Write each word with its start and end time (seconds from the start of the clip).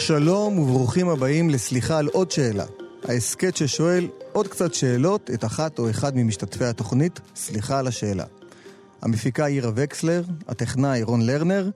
שלום 0.00 0.58
וברוכים 0.58 1.08
הבאים 1.08 1.50
לסליחה 1.50 1.98
על 1.98 2.06
עוד 2.06 2.30
שאלה. 2.30 2.64
ההסכת 3.04 3.56
ששואל 3.56 4.08
עוד 4.32 4.48
קצת 4.48 4.74
שאלות 4.74 5.30
את 5.34 5.44
אחת 5.44 5.78
או 5.78 5.90
אחד 5.90 6.16
ממשתתפי 6.16 6.64
התוכנית, 6.64 7.20
סליחה 7.36 7.78
על 7.78 7.86
השאלה. 7.86 8.24
המפיקה 9.02 9.46
עירה 9.46 9.70
וקסלר, 9.74 10.24
הטכנאי 10.48 11.02
רון 11.02 11.26
לרנר, 11.26 11.70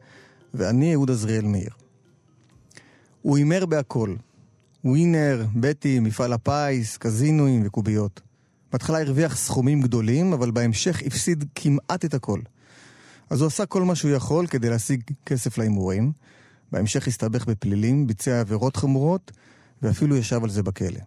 ואני 0.55 0.95
אהוד 0.95 1.11
עזריאל 1.11 1.45
מאיר. 1.45 1.71
הוא 3.23 3.37
הימר 3.37 3.67
בהכל. 3.67 4.15
ווינר, 4.85 5.45
בטי, 5.57 6.01
מפעל 6.01 6.33
הפיס, 6.33 6.97
קזינואים 6.97 7.63
וקוביות. 7.67 8.21
בהתחלה 8.73 9.01
הרוויח 9.01 9.37
סכומים 9.37 9.81
גדולים, 9.81 10.33
אבל 10.33 10.51
בהמשך 10.51 11.03
הפסיד 11.07 11.45
כמעט 11.55 12.05
את 12.05 12.15
הכל. 12.15 12.41
אז 13.31 13.41
הוא 13.41 13.47
עשה 13.47 13.67
כל 13.67 13.83
מה 13.83 13.95
שהוא 13.95 14.11
יכול 14.11 14.47
כדי 14.47 14.71
להשיג 14.71 15.03
כסף 15.27 15.59
להימורים. 15.59 16.13
בהמשך 16.75 17.09
הסתבך 17.09 17.47
בפלילים, 17.47 18.07
ביצע 18.07 18.41
עבירות 18.41 18.77
חמורות, 18.77 19.33
ואפילו 19.83 20.17
ישב 20.17 20.45
על 20.45 20.51
זה 20.51 20.63
בכלא. 20.63 21.01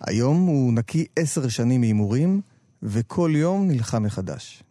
היום 0.00 0.46
הוא 0.46 0.72
נקי 0.72 1.06
עשר 1.16 1.48
שנים 1.48 1.80
מהימורים, 1.80 2.40
וכל 2.82 3.32
יום 3.34 3.68
נלחם 3.68 4.02
מחדש. 4.02 4.62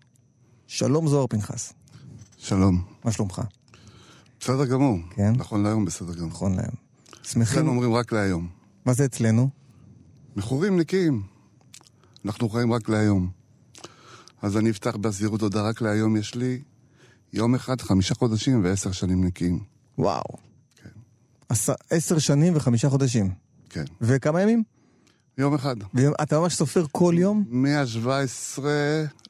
שלום 0.67 1.07
זוהר 1.07 1.27
פנחס. 1.27 1.73
שלום. 2.37 2.83
מה 3.05 3.11
שלומך? 3.11 3.41
בסדר 4.39 4.65
גמור. 4.65 4.97
כן? 5.15 5.33
נכון 5.35 5.63
להיום 5.63 5.85
בסדר 5.85 6.13
גמור. 6.13 6.27
נכון 6.27 6.55
להיום. 6.55 6.75
אצלנו 7.21 7.23
שמחים... 7.23 7.67
אומרים 7.67 7.93
רק 7.93 8.11
להיום. 8.11 8.47
מה 8.85 8.93
זה 8.93 9.05
אצלנו? 9.05 9.49
מכורים 10.35 10.79
נקיים. 10.79 11.23
אנחנו 12.25 12.49
חיים 12.49 12.73
רק 12.73 12.89
להיום. 12.89 13.29
אז 14.41 14.57
אני 14.57 14.69
אפתח 14.69 14.95
בזהירות 14.95 15.39
תודה 15.39 15.61
רק 15.61 15.81
להיום 15.81 16.17
יש 16.17 16.35
לי 16.35 16.61
יום 17.33 17.55
אחד, 17.55 17.81
חמישה 17.81 18.15
חודשים 18.15 18.63
ועשר 18.63 18.91
שנים 18.91 19.23
נקיים. 19.23 19.71
וואו. 19.97 20.37
כן. 20.75 20.89
עש... 21.49 21.69
עשר 21.89 22.19
שנים 22.19 22.55
וחמישה 22.55 22.89
חודשים. 22.89 23.33
כן. 23.69 23.83
וכמה 24.01 24.41
ימים? 24.41 24.63
יום 25.37 25.53
אחד. 25.53 25.75
ואתה 25.93 26.39
ממש 26.39 26.55
סופר 26.55 26.85
כל 26.91 27.15
יום? 27.17 27.43
מה-17 27.47 28.61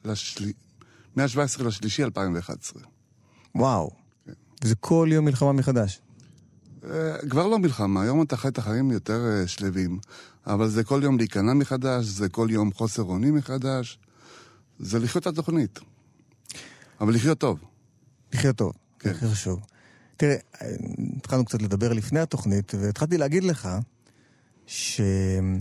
לשלי... 0.04 0.52
מה-17 1.16 1.62
לשלישי 1.62 2.04
2011. 2.04 2.82
וואו. 3.54 3.90
כן. 4.26 4.32
וזה 4.64 4.74
כל 4.74 5.08
יום 5.12 5.24
מלחמה 5.24 5.52
מחדש. 5.52 6.00
אה, 6.90 7.18
כבר 7.30 7.46
לא 7.46 7.58
מלחמה, 7.58 8.02
היום 8.02 8.22
אתה 8.22 8.36
חי 8.36 8.48
את 8.48 8.58
החיים 8.58 8.90
יותר 8.90 9.20
אה, 9.26 9.46
שלווים. 9.46 9.98
אבל 10.46 10.68
זה 10.68 10.84
כל 10.84 11.00
יום 11.02 11.18
להיכנע 11.18 11.52
מחדש, 11.52 12.04
זה 12.04 12.28
כל 12.28 12.48
יום 12.50 12.72
חוסר 12.72 13.02
אונים 13.02 13.34
מחדש. 13.34 13.98
זה 14.78 14.98
לחיות 14.98 15.22
את 15.22 15.26
התוכנית. 15.26 15.80
אבל 17.00 17.14
לחיות 17.14 17.38
טוב. 17.38 17.58
לחיות 18.32 18.56
טוב, 18.56 18.72
כן. 18.98 19.08
זה 19.10 19.16
הכי 19.16 19.28
חשוב. 19.28 19.60
תראה, 20.22 20.36
התחלנו 21.16 21.44
קצת 21.44 21.62
לדבר 21.62 21.92
לפני 21.92 22.20
התוכנית, 22.20 22.72
והתחלתי 22.78 23.18
להגיד 23.18 23.44
לך 23.44 23.68
שאני 24.66 25.58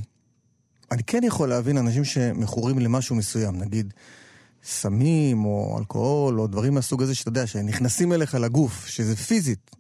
כן 1.07 1.23
יכול 1.23 1.49
להבין 1.49 1.77
אנשים 1.77 2.03
שמכורים 2.03 2.79
למשהו 2.79 3.15
מסוים, 3.15 3.57
נגיד 3.57 3.93
סמים 4.63 5.45
או 5.45 5.77
אלכוהול 5.79 6.39
או 6.39 6.47
דברים 6.47 6.73
מהסוג 6.73 7.03
הזה 7.03 7.15
שאתה 7.15 7.29
יודע, 7.29 7.47
שנכנסים 7.47 8.13
אליך 8.13 8.35
לגוף, 8.35 8.85
שזה 8.87 9.15
פיזית. 9.15 9.71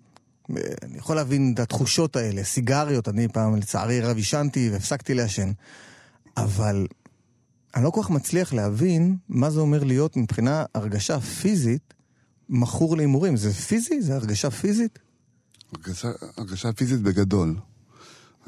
אני 0.49 0.97
יכול 0.97 1.15
להבין 1.15 1.51
את 1.53 1.59
התחושות 1.59 2.15
האלה, 2.15 2.43
סיגריות, 2.43 3.09
אני 3.09 3.27
פעם 3.27 3.55
לצערי 3.55 4.01
רב 4.01 4.17
עישנתי 4.17 4.69
והפסקתי 4.71 5.13
לעשן, 5.13 5.51
אבל 6.37 6.87
אני 7.75 7.83
לא 7.83 7.89
כל 7.89 8.03
כך 8.03 8.09
מצליח 8.09 8.53
להבין 8.53 9.17
מה 9.29 9.49
זה 9.49 9.59
אומר 9.59 9.83
להיות 9.83 10.17
מבחינה 10.17 10.65
הרגשה 10.75 11.19
פיזית 11.19 11.93
מכור 12.51 12.97
להימורים. 12.97 13.37
זה 13.37 13.53
פיזי? 13.53 14.01
זה 14.01 14.15
הרגשה 14.15 14.51
פיזית? 14.51 14.99
הרגשה, 15.73 16.11
הרגשה 16.37 16.73
פיזית 16.73 17.01
בגדול. 17.01 17.55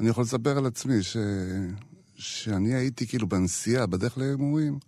אני 0.00 0.08
יכול 0.08 0.24
לספר 0.24 0.58
על 0.58 0.66
עצמי 0.66 1.02
ש... 1.02 1.16
שאני 2.16 2.74
הייתי 2.74 3.06
כאילו 3.06 3.28
בנסיעה, 3.28 3.86
בדרך 3.86 4.18
להימורים, 4.18 4.78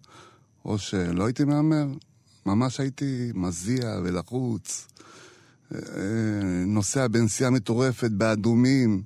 או 0.65 0.79
שלא 0.79 1.27
הייתי 1.27 1.45
מהמר, 1.45 1.87
ממש 2.47 2.81
הייתי 2.81 3.31
מזיע 3.35 4.01
ולחוץ, 4.05 4.89
אה, 5.75 5.81
נוסע 6.67 7.09
בנסיעה 7.09 7.51
מטורפת, 7.51 8.11
באדומים, 8.11 9.03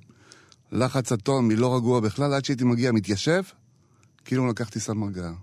לחץ 0.71 1.11
אטומי, 1.11 1.55
לא 1.55 1.75
רגוע 1.75 1.99
בכלל, 1.99 2.33
עד 2.33 2.45
שהייתי 2.45 2.63
מגיע, 2.63 2.91
מתיישב, 2.91 3.43
כאילו 4.25 4.47
לקחתי 4.47 4.79
סם 4.79 5.03
הרגעה. 5.03 5.33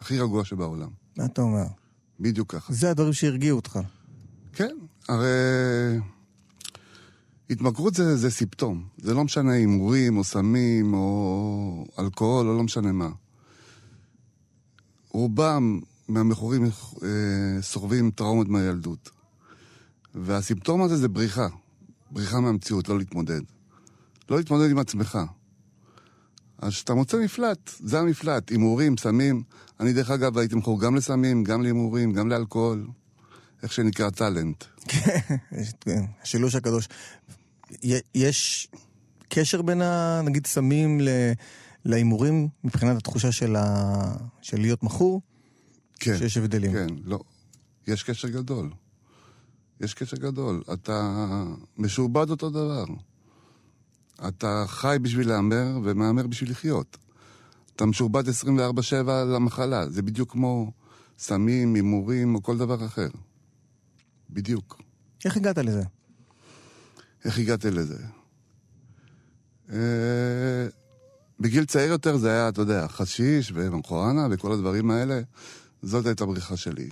הכי 0.00 0.20
רגוע 0.20 0.44
שבעולם. 0.44 0.88
מה 1.16 1.24
אתה 1.24 1.42
אומר? 1.42 1.66
בדיוק 2.20 2.54
ככה. 2.54 2.72
זה 2.72 2.90
הדברים 2.90 3.12
שהרגיעו 3.12 3.56
אותך. 3.56 3.78
כן, 4.52 4.76
הרי 5.08 5.28
התמכרות 7.50 7.94
זה, 7.94 8.16
זה 8.16 8.30
סיפטום. 8.30 8.84
זה 8.98 9.14
לא 9.14 9.24
משנה 9.24 9.52
הימורים 9.52 10.16
או 10.16 10.24
סמים 10.24 10.94
או 10.94 11.86
אלכוהול 11.98 12.48
או 12.48 12.56
לא 12.56 12.62
משנה 12.62 12.92
מה. 12.92 13.08
רובם 15.10 15.80
מהמכורים 16.08 16.64
אה, 16.64 16.68
סוחבים 17.62 18.10
טראומות 18.10 18.48
מהילדות. 18.48 19.10
והסימפטום 20.14 20.82
הזה 20.82 20.96
זה 20.96 21.08
בריחה. 21.08 21.48
בריחה 22.10 22.40
מהמציאות, 22.40 22.88
לא 22.88 22.98
להתמודד. 22.98 23.40
לא 24.30 24.36
להתמודד 24.36 24.70
עם 24.70 24.78
עצמך. 24.78 25.18
אז 26.58 26.72
כשאתה 26.72 26.94
מוצא 26.94 27.16
מפלט, 27.24 27.70
זה 27.80 28.00
המפלט, 28.00 28.50
הימורים, 28.50 28.96
סמים. 28.96 29.42
אני 29.80 29.92
דרך 29.92 30.10
אגב 30.10 30.38
הייתי 30.38 30.54
מכור 30.54 30.80
גם 30.80 30.96
לסמים, 30.96 31.44
גם 31.44 31.62
להימורים, 31.62 32.12
גם 32.12 32.28
לאלכוהול. 32.28 32.88
איך 33.62 33.72
שנקרא 33.72 34.10
טאלנט. 34.10 34.64
כן, 35.80 36.04
השילוש 36.22 36.54
הקדוש. 36.54 36.88
יש 38.14 38.68
קשר 39.28 39.62
בין, 39.62 39.82
ה, 39.82 40.20
נגיד, 40.24 40.46
סמים 40.46 41.00
להימורים 41.84 42.48
מבחינת 42.64 42.96
התחושה 42.96 43.32
של, 43.32 43.56
ה... 43.56 44.16
של 44.42 44.60
להיות 44.60 44.82
מכור? 44.82 45.22
כן. 46.00 46.18
שיש 46.18 46.36
הבדלים. 46.36 46.72
כן, 46.72 46.86
לא. 47.04 47.20
יש 47.86 48.02
קשר 48.02 48.28
גדול. 48.28 48.70
יש 49.80 49.94
קשר 49.94 50.16
גדול. 50.16 50.62
אתה 50.72 51.24
משועבד 51.76 52.30
אותו 52.30 52.50
דבר. 52.50 52.84
אתה 54.28 54.64
חי 54.66 54.96
בשביל 55.02 55.28
להמר 55.28 55.78
ומהמר 55.84 56.26
בשביל 56.26 56.50
לחיות. 56.50 56.96
אתה 57.78 57.86
משועבד 57.86 58.28
24-7 58.28 58.32
למחלה. 59.34 59.88
זה 59.88 60.02
בדיוק 60.02 60.32
כמו 60.32 60.72
סמים, 61.18 61.74
הימורים 61.74 62.34
או 62.34 62.42
כל 62.42 62.58
דבר 62.58 62.86
אחר. 62.86 63.08
בדיוק. 64.30 64.82
איך 65.24 65.36
הגעת 65.36 65.58
לזה? 65.58 65.82
איך 67.24 67.38
הגעתי 67.38 67.70
לזה? 67.70 67.98
אה, 69.72 70.66
בגיל 71.40 71.64
צעיר 71.64 71.90
יותר 71.92 72.16
זה 72.16 72.30
היה, 72.30 72.48
אתה 72.48 72.60
יודע, 72.62 72.88
חשיש 72.88 73.52
ומחורנה 73.54 74.26
וכל 74.30 74.52
הדברים 74.52 74.90
האלה. 74.90 75.20
זאת 75.82 76.06
הייתה 76.06 76.24
הבריחה 76.24 76.56
שלי. 76.56 76.88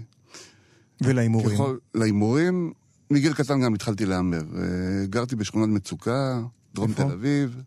ולהימורים? 1.01 1.57
ככל, 1.57 1.77
להימורים, 1.95 2.73
מגיל 3.11 3.35
קטן 3.35 3.61
גם 3.61 3.75
התחלתי 3.75 4.07
להמר. 4.07 4.43
אה, 4.57 5.07
גרתי 5.07 5.37
בשכונת 5.37 5.69
מצוקה, 5.69 6.43
דרום 6.75 6.91
איפה? 6.91 7.03
תל 7.03 7.13
אביב, 7.13 7.63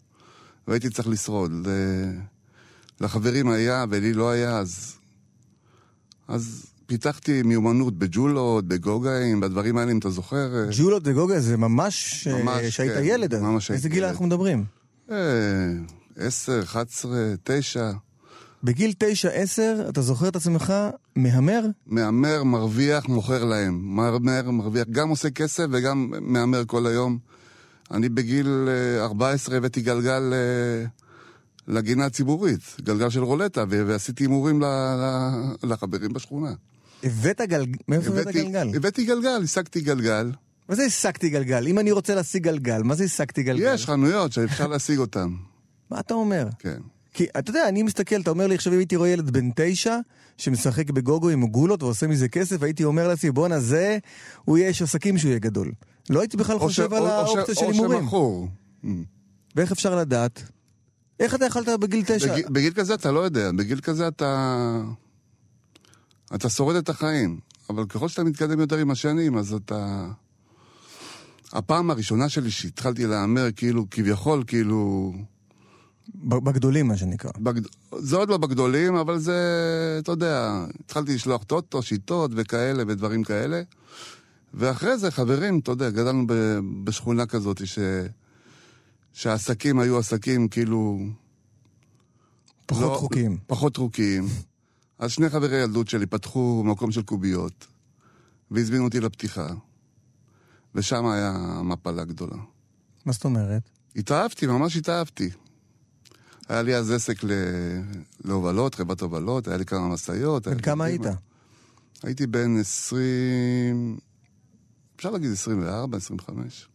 והייתי 0.68 0.90
צריך 0.90 1.07
לשרוד. 1.07 1.51
ל- 1.68 2.39
לחברים 3.02 3.50
היה 3.50 3.86
ולי 3.90 4.14
לא 4.14 4.30
היה, 4.30 4.58
אז... 4.58 4.96
אז 6.28 6.66
פיתחתי 6.86 7.44
מיומנות 7.44 7.98
בג'ולות, 7.98 8.68
בגוגאים, 8.68 9.40
בדברים 9.40 9.78
האלה, 9.78 9.92
אם 9.92 9.98
אתה 9.98 10.10
זוכר. 10.10 10.56
אה, 10.56 10.70
ג'ולות 10.78 11.04
וגוגה 11.06 11.40
זה 11.40 11.58
ממש, 11.58 12.28
ממש, 12.28 12.66
שהיית 12.66 12.94
כן, 12.94 13.02
ילד 13.04 13.34
אז. 13.34 13.42
ממש 13.42 13.72
איזה 13.72 13.90
גיל. 13.90 14.06
אנחנו 14.06 14.25
מדברים? 14.25 14.66
אה, 15.12 15.18
עשר, 16.16 16.60
אחת 16.63 16.88
עשרה, 16.88 17.34
תשע. 17.44 17.92
בגיל 18.63 18.94
9-10 19.86 19.90
אתה 19.90 20.01
זוכר 20.01 20.28
את 20.28 20.36
עצמך 20.36 20.74
מהמר? 21.16 21.66
מהמר, 21.88 22.44
מרוויח, 22.44 23.10
מוכר 23.10 23.46
להם. 23.46 23.96
מהמר, 23.96 24.51
מרוויח, 24.51 24.88
גם 24.92 25.10
עושה 25.10 25.30
כסף 25.30 25.66
וגם 25.72 26.13
מהמר 26.22 26.63
כל 26.68 26.88
היום. 26.88 27.18
אני 27.92 28.10
בגיל 28.10 28.68
אה, 28.68 29.06
14 29.06 29.57
הבאתי 29.57 29.81
גלגל 29.81 30.34
אה, 30.34 30.86
לגינה 31.69 32.06
הציבורית, 32.06 32.60
גלגל 32.81 33.10
של 33.10 33.24
רולטה, 33.24 33.63
ועשיתי 33.69 34.24
הימורים 34.24 34.62
לחברים 35.63 36.13
בשכונה. 36.13 36.54
הבאת 37.04 37.42
גלגל? 37.42 37.77
מאיפה 37.88 38.10
הבאת 38.12 38.27
גלגל? 38.27 38.71
הבאתי 38.75 39.06
גלגל, 39.06 39.42
השגתי 39.44 39.81
גלגל. 39.81 40.31
מה 40.69 40.75
זה 40.75 40.83
השגתי 40.83 41.30
גלגל? 41.30 41.68
אם 41.68 41.80
אני 41.80 41.92
רוצה 41.92 42.16
להשיג 42.16 42.44
גלגל, 42.44 42.83
מה 42.83 42.95
זה 42.95 43.04
השגתי 43.04 43.44
גלגל? 43.44 43.71
יש 43.74 43.86
חנויות 43.86 44.31
שאפשר 44.31 44.68
להשיג 44.68 45.00
אותן, 45.00 45.30
מה 45.92 46.00
אתה 46.00 46.13
אומר? 46.13 46.48
כן. 46.60 46.77
כי 47.13 47.25
אתה 47.39 47.50
יודע, 47.51 47.69
אני 47.69 47.83
מסתכל, 47.83 48.22
אתה 48.22 48.30
אומר 48.30 48.48
לי 48.48 48.56
עכשיו 48.56 48.74
אם 48.74 48.77
הייתי 48.77 48.95
רואה 48.95 49.10
ילד 49.10 49.30
בן 49.30 49.50
תשע 49.56 49.98
שמשחק 50.38 50.89
בגוגו 50.89 51.30
עם 51.30 51.48
גולות 51.48 51.83
ועושה 51.83 52.07
מזה 52.07 52.27
כסף, 52.27 52.63
הייתי 52.63 52.83
אומר 52.83 53.07
לעצמי, 53.07 53.31
בואנה 53.31 53.60
זה, 53.60 53.98
הוא 54.45 54.57
יהיה 54.57 54.68
איש 54.69 54.81
עסקים 54.81 55.18
שהוא 55.18 55.30
יהיה 55.30 55.39
גדול. 55.39 55.72
לא 56.10 56.19
הייתי 56.19 56.38
בכלל 56.38 56.56
או 56.56 56.60
חושב 56.60 56.89
ש- 56.89 56.94
על 56.94 57.01
או- 57.04 57.07
או 57.07 57.12
האופציה 57.12 57.56
של 57.56 57.65
או 57.65 57.72
הימורים. 57.72 58.01
שמכור. 58.01 58.48
ואיך 59.56 59.72
אפשר 59.72 59.95
לדעת? 59.95 60.44
איך 61.19 61.36
אתה 61.36 61.45
יכלת 61.45 61.80
בגיל 61.80 62.04
תשע? 62.07 62.33
בגיל, 62.33 62.45
בגיל 62.50 62.74
כזה 62.74 62.94
אתה 62.94 63.12
לא 63.12 63.19
יודע, 63.19 63.51
בגיל 63.51 63.80
כזה 63.80 64.07
אתה... 64.07 64.81
אתה 66.36 66.50
שורד 66.50 66.75
את 66.75 66.89
החיים. 66.89 67.39
אבל 67.69 67.86
ככל 67.86 68.07
שאתה 68.07 68.24
מתקדם 68.24 68.60
יותר 68.60 68.77
עם 68.77 68.92
השנים, 68.92 69.38
אז 69.38 69.54
אתה... 69.54 70.07
הפעם 71.54 71.92
הראשונה 71.92 72.30
שלי 72.30 72.51
שהתחלתי 72.51 73.06
להמר, 73.06 73.48
כאילו, 73.56 73.86
כביכול, 73.92 74.44
כאילו... 74.48 75.13
בגדולים, 76.16 76.88
מה 76.88 76.98
שנקרא. 76.98 77.31
בגד... 77.38 77.62
זה 77.98 78.15
עוד 78.15 78.30
לא 78.30 78.38
בגדולים, 78.38 78.95
אבל 78.95 79.18
זה, 79.18 79.38
אתה 80.00 80.12
יודע, 80.12 80.65
התחלתי 80.80 81.15
לשלוח 81.15 81.44
טוטו, 81.44 81.81
שיטות 81.81 82.31
וכאלה 82.36 82.83
ודברים 82.88 83.24
כאלה. 83.24 83.62
ואחרי 84.54 84.98
זה, 84.98 85.12
חברים, 85.12 85.60
אתה 85.60 85.72
יודע, 85.72 85.89
גדלנו 85.89 86.27
ב... 86.27 86.33
בשכונה 86.83 87.25
כזאת, 87.25 87.68
ש... 87.68 87.80
שהעסקים 89.14 89.80
היו 89.80 89.98
עסקים 89.98 90.48
כאילו... 90.48 91.00
פחות 92.66 92.84
לא, 92.84 92.98
חוקיים. 92.98 93.38
פחות 93.48 93.78
חוקיים. 93.78 94.26
אז 95.00 95.12
שני 95.12 95.30
חברי 95.30 95.58
ילדות 95.58 95.88
שלי 95.88 96.06
פתחו 96.06 96.64
מקום 96.66 96.92
של 96.92 97.02
קוביות, 97.02 97.68
והזמינו 98.52 98.84
אותי 98.84 99.00
לפתיחה. 99.00 99.48
ושם 100.76 101.06
היה 101.06 101.62
מפלה 101.64 102.04
גדולה. 102.04 102.38
מה 103.06 103.14
זאת 103.14 103.26
אומרת? 103.26 103.70
התאהבתי, 103.96 104.48
ממש 104.48 104.78
התאהבתי. 104.78 105.30
היה 106.50 106.62
לי 106.62 106.76
אז 106.76 106.92
עסק 106.92 107.24
ל... 107.24 107.32
להובלות, 108.26 108.76
חברת 108.76 109.02
הובלות, 109.02 109.48
היה 109.48 109.58
לי 109.58 109.66
כמה 109.66 109.88
משאיות. 109.88 110.48
בן 110.48 110.60
כמה 110.60 110.86
היית? 110.86 111.02
הייתי 112.04 112.28
בן 112.28 112.60
20... 112.60 113.98
אפשר 114.96 115.12
להגיד 115.12 115.32
24, 115.32 115.98
25. 115.98 116.68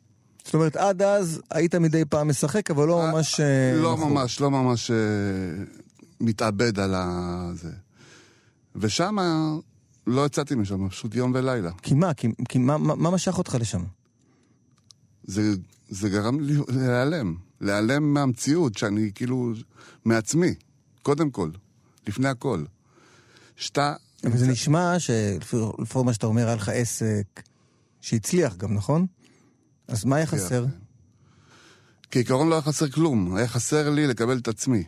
זאת 0.44 0.55
אומרת, 0.55 0.76
עד 0.76 1.02
אז 1.02 1.41
היית 1.50 1.75
מדי 1.75 2.05
פעם 2.05 2.29
משחק, 2.29 2.70
אבל 2.70 2.87
לא 2.87 3.02
אה, 3.02 3.12
ממש... 3.12 3.41
אה, 3.41 3.75
לא 3.76 3.93
נכון. 3.93 4.12
ממש, 4.12 4.41
לא 4.41 4.50
ממש 4.50 4.91
אה, 4.91 4.96
מתאבד 6.20 6.79
על 6.79 6.94
זה. 7.55 7.70
ושם 8.76 9.17
לא 10.06 10.26
יצאתי 10.26 10.55
משם, 10.55 10.88
פשוט 10.88 11.14
יום 11.14 11.32
ולילה. 11.35 11.70
כי 11.82 11.94
מה? 11.94 12.14
כי, 12.14 12.29
כי 12.49 12.58
מה, 12.58 12.79
מה, 12.79 12.94
מה 12.94 13.11
משך 13.11 13.38
אותך 13.38 13.56
לשם? 13.61 13.82
זה, 15.25 15.55
זה 15.88 16.08
גרם 16.08 16.41
לי 16.41 16.55
להיעלם. 16.69 17.37
להיעלם 17.61 18.14
מהמציאות, 18.14 18.79
שאני 18.79 19.11
כאילו... 19.14 19.52
מעצמי, 20.05 20.55
קודם 21.02 21.31
כל, 21.31 21.50
לפני 22.06 22.29
הכל. 22.29 22.64
שאתה... 23.56 23.94
אבל 24.25 24.37
זה 24.37 24.47
נשמע 24.47 24.99
שלפי 24.99 25.99
מה 26.05 26.12
שאתה 26.12 26.26
אומר, 26.26 26.47
היה 26.47 26.56
לך 26.56 26.69
עסק 26.69 27.43
שהצליח 28.00 28.56
גם, 28.56 28.75
נכון? 28.75 29.06
אז 29.89 30.05
מה 30.05 30.17
היה 30.17 30.27
חסר? 30.27 30.67
כעיקרון 32.11 32.49
לא 32.49 32.55
היה 32.55 32.63
חסר 32.63 32.91
כלום, 32.91 33.37
היה 33.37 33.49
חסר 33.49 33.91
לי 33.91 34.07
לקבל 34.07 34.39
את 34.39 34.49
עצמי. 34.49 34.85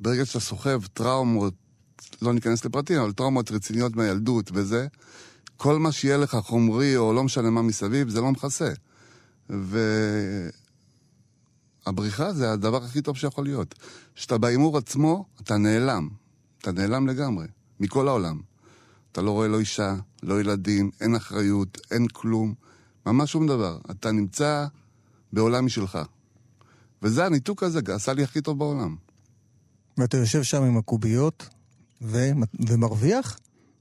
ברגע 0.00 0.26
שאתה 0.26 0.40
סוחב 0.40 0.86
טראומות, 0.86 1.54
לא 2.22 2.32
ניכנס 2.32 2.64
לפרטים, 2.64 3.00
אבל 3.00 3.12
טראומות 3.12 3.50
רציניות 3.50 3.96
מהילדות 3.96 4.50
וזה, 4.54 4.86
כל 5.56 5.78
מה 5.78 5.92
שיהיה 5.92 6.16
לך 6.16 6.36
חומרי 6.36 6.96
או 6.96 7.12
לא 7.12 7.24
משנה 7.24 7.50
מה 7.50 7.62
מסביב, 7.62 8.08
זה 8.08 8.20
לא 8.20 8.30
מכסה. 8.30 8.72
והבריחה 11.86 12.32
זה 12.32 12.52
הדבר 12.52 12.84
הכי 12.84 13.02
טוב 13.02 13.16
שיכול 13.16 13.44
להיות. 13.44 13.74
כשאתה 14.14 14.38
בהימור 14.38 14.78
עצמו, 14.78 15.24
אתה 15.40 15.56
נעלם. 15.56 16.08
אתה 16.60 16.72
נעלם 16.72 17.08
לגמרי, 17.08 17.46
מכל 17.80 18.08
העולם. 18.08 18.40
אתה 19.12 19.22
לא 19.22 19.30
רואה 19.30 19.48
לא 19.48 19.60
אישה, 19.60 19.94
לא 20.22 20.40
ילדים, 20.40 20.90
אין 21.00 21.14
אחריות, 21.14 21.78
אין 21.90 22.06
כלום. 22.12 22.54
ממש 23.06 23.32
שום 23.32 23.46
דבר. 23.46 23.78
אתה 23.90 24.12
נמצא 24.12 24.66
בעולם 25.32 25.66
משלך. 25.66 25.98
וזה 27.02 27.26
הניתוק 27.26 27.62
הזה, 27.62 27.80
עשה 27.94 28.12
לי 28.12 28.24
הכי 28.24 28.40
טוב 28.40 28.58
בעולם. 28.58 28.96
ואתה 29.98 30.16
יושב 30.16 30.42
שם 30.42 30.62
עם 30.62 30.76
הקוביות 30.76 31.48
ו... 32.02 32.30
ומרוויח? 32.68 33.38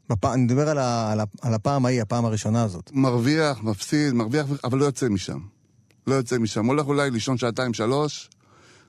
בפ... 0.10 0.26
אני 0.26 0.42
מדבר 0.42 0.70
על, 0.70 0.78
ה... 0.78 1.12
על, 1.12 1.20
ה... 1.20 1.24
על 1.42 1.54
הפעם 1.54 1.86
ההיא, 1.86 2.02
הפעם 2.02 2.26
הראשונה 2.26 2.64
הזאת. 2.64 2.92
מרוויח, 2.94 3.64
מפסיד, 3.64 4.14
מרוויח, 4.14 4.46
אבל 4.64 4.78
לא 4.78 4.86
יוצא 4.86 5.10
משם. 5.10 5.40
לא 6.08 6.16
יוצא 6.16 6.38
משם. 6.38 6.66
הולך 6.66 6.86
אולי 6.86 7.12
לישון 7.12 7.38
שעתיים, 7.38 7.74
שלוש, 7.74 8.30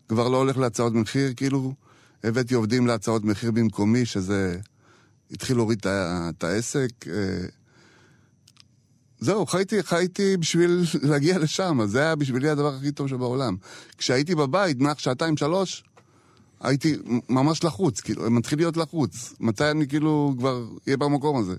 כבר 0.09 0.29
לא 0.29 0.37
הולך 0.37 0.59
להצעות 0.59 0.93
מחיר, 0.93 1.35
כאילו 1.37 1.75
הבאתי 2.25 2.55
עובדים 2.55 2.87
להצעות 2.87 3.25
מחיר 3.25 3.51
במקומי, 3.51 4.07
שזה 4.07 4.59
התחיל 5.31 5.57
להוריד 5.57 5.87
את 5.87 6.45
העסק. 6.45 6.91
זהו, 9.21 9.47
חייתי, 9.47 9.83
חייתי 9.83 10.37
בשביל 10.37 10.85
להגיע 11.11 11.39
לשם, 11.39 11.81
אז 11.81 11.91
זה 11.91 12.01
היה 12.01 12.17
בשבילי 12.17 12.51
הדבר 12.51 12.75
הכי 12.75 12.93
טוב 12.93 13.09
שבעולם. 13.09 13.57
כשהייתי 13.99 14.35
בבית, 14.35 14.81
נח 14.81 14.99
שעתיים, 14.99 15.37
שלוש, 15.37 15.85
הייתי 16.61 16.97
ממש 17.29 17.65
לחוץ, 17.65 18.01
כאילו, 18.01 18.31
מתחיל 18.31 18.59
להיות 18.59 18.77
לחוץ. 18.77 19.35
מתי 19.41 19.71
אני 19.71 19.89
כאילו 19.89 20.35
כבר 20.39 20.65
אהיה 20.87 20.97
במקום 20.97 21.37
הזה. 21.37 21.55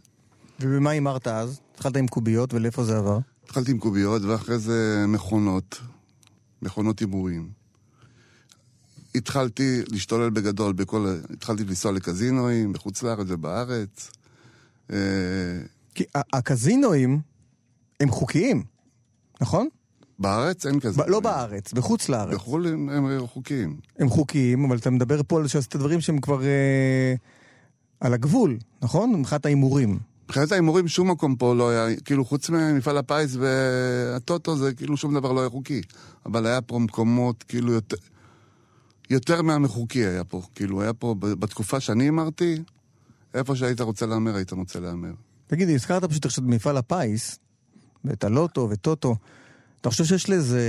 ובמה 0.60 0.90
הימרת 0.90 1.28
אז? 1.28 1.60
התחלת 1.76 1.98
עם 1.98 2.08
קוביות, 2.08 2.54
ולאיפה 2.54 2.84
זה 2.84 2.98
עבר? 2.98 3.20
התחלתי 3.44 3.72
עם 3.72 3.78
קוביות, 3.78 4.22
ואחרי 4.22 4.60
זה 4.60 5.06
מכונות, 5.08 5.80
מכונות 6.62 7.00
הימורים. 7.00 7.50
התחלתי 9.16 9.82
להשתולל 9.88 10.30
בגדול 10.30 10.74
בכל... 10.74 11.16
התחלתי 11.34 11.64
לנסוע 11.64 11.92
לקזינואים, 11.92 12.74
בחוץ 12.74 13.04
לארץ 13.04 13.28
ובארץ. 13.30 14.12
אה, 14.92 14.98
כי 15.96 16.04
הקזינואים... 16.34 17.31
הם 18.02 18.12
חוקיים, 18.12 18.64
נכון? 19.42 19.68
בארץ 20.20 20.66
אין 20.66 20.80
כזה. 20.80 21.02
לא 21.08 21.20
בארץ, 21.20 21.74
בחוץ 21.74 22.10
לארץ. 22.10 22.34
בחו"ל 22.34 22.68
הם, 22.68 22.90
הם 22.90 23.28
חוקיים. 23.28 23.78
הם 24.00 24.10
חוקיים, 24.10 24.66
אבל 24.66 24.78
אתה 24.78 24.90
מדבר 24.90 25.22
פה 25.28 25.40
על 25.40 25.48
שעשית 25.48 25.76
דברים 25.76 26.02
שהם 26.02 26.20
כבר 26.20 26.44
אה, 26.44 27.14
על 28.00 28.14
הגבול, 28.14 28.58
נכון? 28.82 29.16
מבחינת 29.16 29.46
ההימורים. 29.46 30.00
מבחינת 30.26 30.52
ההימורים 30.52 30.88
שום 30.88 31.12
מקום 31.12 31.36
פה 31.36 31.56
לא 31.56 31.70
היה, 31.70 31.96
כאילו 32.06 32.26
חוץ 32.26 32.50
ממפעל 32.50 32.98
הפיס 32.98 33.36
והטוטו 33.36 34.56
זה 34.58 34.74
כאילו 34.74 34.98
שום 34.98 35.14
דבר 35.14 35.32
לא 35.32 35.40
היה 35.40 35.50
חוקי. 35.50 35.82
אבל 36.26 36.46
היה 36.46 36.62
פה 36.62 36.80
מקומות 36.80 37.44
כאילו 37.44 37.74
יותר, 37.74 37.98
יותר 39.10 39.42
מהמחוקי 39.42 40.06
היה 40.06 40.24
פה. 40.24 40.42
כאילו 40.56 40.82
היה 40.82 40.94
פה 40.94 41.16
בתקופה 41.20 41.80
שאני 41.80 42.04
הימרתי, 42.04 42.64
איפה 43.34 43.56
שהיית 43.56 43.82
רוצה 43.82 44.06
להמר 44.06 44.36
היית 44.36 44.54
רוצה 44.54 44.80
להמר. 44.80 45.14
תגידי, 45.48 45.76
הזכרת 45.76 46.04
פשוט 46.04 46.26
עכשיו 46.26 46.44
במפעל 46.44 46.78
הפיס, 46.78 47.40
ואת 48.06 48.24
הלוטו 48.24 48.68
וטוטו. 48.72 49.16
אתה 49.82 49.90
חושב 49.90 50.06
שיש 50.06 50.30
לזה 50.30 50.62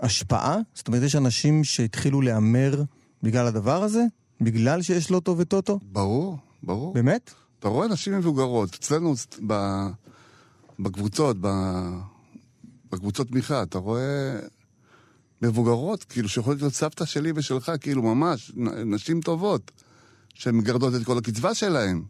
השפעה? 0.00 0.56
זאת 0.74 0.88
אומרת, 0.88 1.02
יש 1.02 1.16
אנשים 1.16 1.64
שהתחילו 1.64 2.20
להמר 2.20 2.82
בגלל 3.22 3.46
הדבר 3.46 3.82
הזה? 3.82 4.04
בגלל 4.40 4.82
שיש 4.82 5.10
לוטו 5.10 5.38
וטוטו? 5.38 5.78
ברור, 5.82 6.38
ברור. 6.62 6.94
באמת? 6.94 7.30
אתה 7.58 7.68
רואה 7.68 7.88
נשים 7.88 8.18
מבוגרות. 8.18 8.74
אצלנו 8.74 9.14
ב... 9.46 9.54
בקבוצות, 10.78 11.36
ב... 11.40 11.48
בקבוצות 12.92 13.28
תמיכה, 13.28 13.62
אתה 13.62 13.78
רואה 13.78 14.38
מבוגרות, 15.42 16.04
כאילו, 16.04 16.28
שיכולות 16.28 16.60
להיות 16.60 16.74
סבתא 16.74 17.04
שלי 17.04 17.32
ושלך, 17.34 17.72
כאילו, 17.80 18.02
ממש, 18.02 18.52
נשים 18.86 19.20
טובות, 19.20 19.70
שהן 20.34 20.54
מגרדות 20.54 20.94
את 20.94 21.04
כל 21.04 21.18
הקצבה 21.18 21.54
שלהן. 21.54 22.02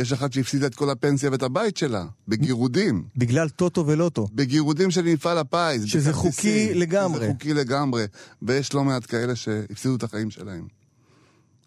יש 0.00 0.12
אחת 0.12 0.32
שהפסידה 0.32 0.66
את 0.66 0.74
כל 0.74 0.90
הפנסיה 0.90 1.30
ואת 1.30 1.42
הבית 1.42 1.76
שלה, 1.76 2.06
בגירודים. 2.28 3.04
בגלל 3.16 3.48
טוטו 3.48 3.86
ולוטו. 3.86 4.28
בגירודים 4.34 4.90
של 4.90 5.02
מפעל 5.02 5.38
הפיס. 5.38 5.84
שזה 5.84 6.12
חוקי 6.12 6.74
לגמרי. 6.74 7.20
שזה 7.20 7.32
חוקי 7.32 7.54
לגמרי, 7.54 8.04
ויש 8.42 8.74
לא 8.74 8.84
מעט 8.84 9.10
כאלה 9.10 9.36
שהפסידו 9.36 9.96
את 9.96 10.02
החיים 10.02 10.30
שלהם. 10.30 10.66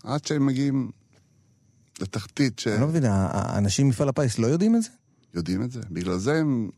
עד 0.03 0.25
שהם 0.25 0.45
מגיעים 0.45 0.91
לתחתית 2.01 2.59
ש... 2.59 2.67
אני 2.67 2.81
לא 2.81 2.87
מבין, 2.87 3.03
האנשים 3.07 3.87
מפעל 3.87 4.09
הפיס 4.09 4.39
לא 4.39 4.47
יודעים 4.47 4.75
את 4.75 4.81
זה? 4.81 4.89
יודעים 5.33 5.63
את 5.63 5.71
זה. 5.71 5.81
בגלל 5.91 6.17
זה 6.17 6.35
הם 6.35 6.69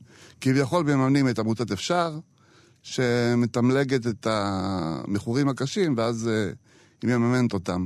כביכול 0.41 0.83
מממנים 0.83 1.29
את 1.29 1.39
עמותת 1.39 1.71
אפשר, 1.71 2.19
שמתמלגת 2.81 4.07
את 4.07 4.27
המכורים 4.29 5.49
הקשים, 5.49 5.93
ואז 5.97 6.27
אה, 6.27 6.51
היא 7.01 7.15
מממנת 7.15 7.53
אותם. 7.53 7.85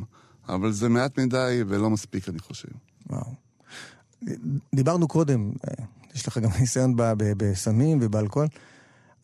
אבל 0.50 0.72
זה 0.72 0.90
מעט 0.90 1.20
מדי 1.20 1.64
ולא 1.68 1.90
מספיק, 1.90 2.30
אני 2.30 2.40
חושב. 2.40 2.70
וואו. 3.10 3.49
דיברנו 4.76 5.08
קודם, 5.08 5.52
אה, 5.68 5.86
יש 6.16 6.28
לך 6.28 6.38
גם 6.38 6.50
ניסיון 6.60 6.94
בסמים 7.18 7.98
ובאלכוהול. 8.02 8.48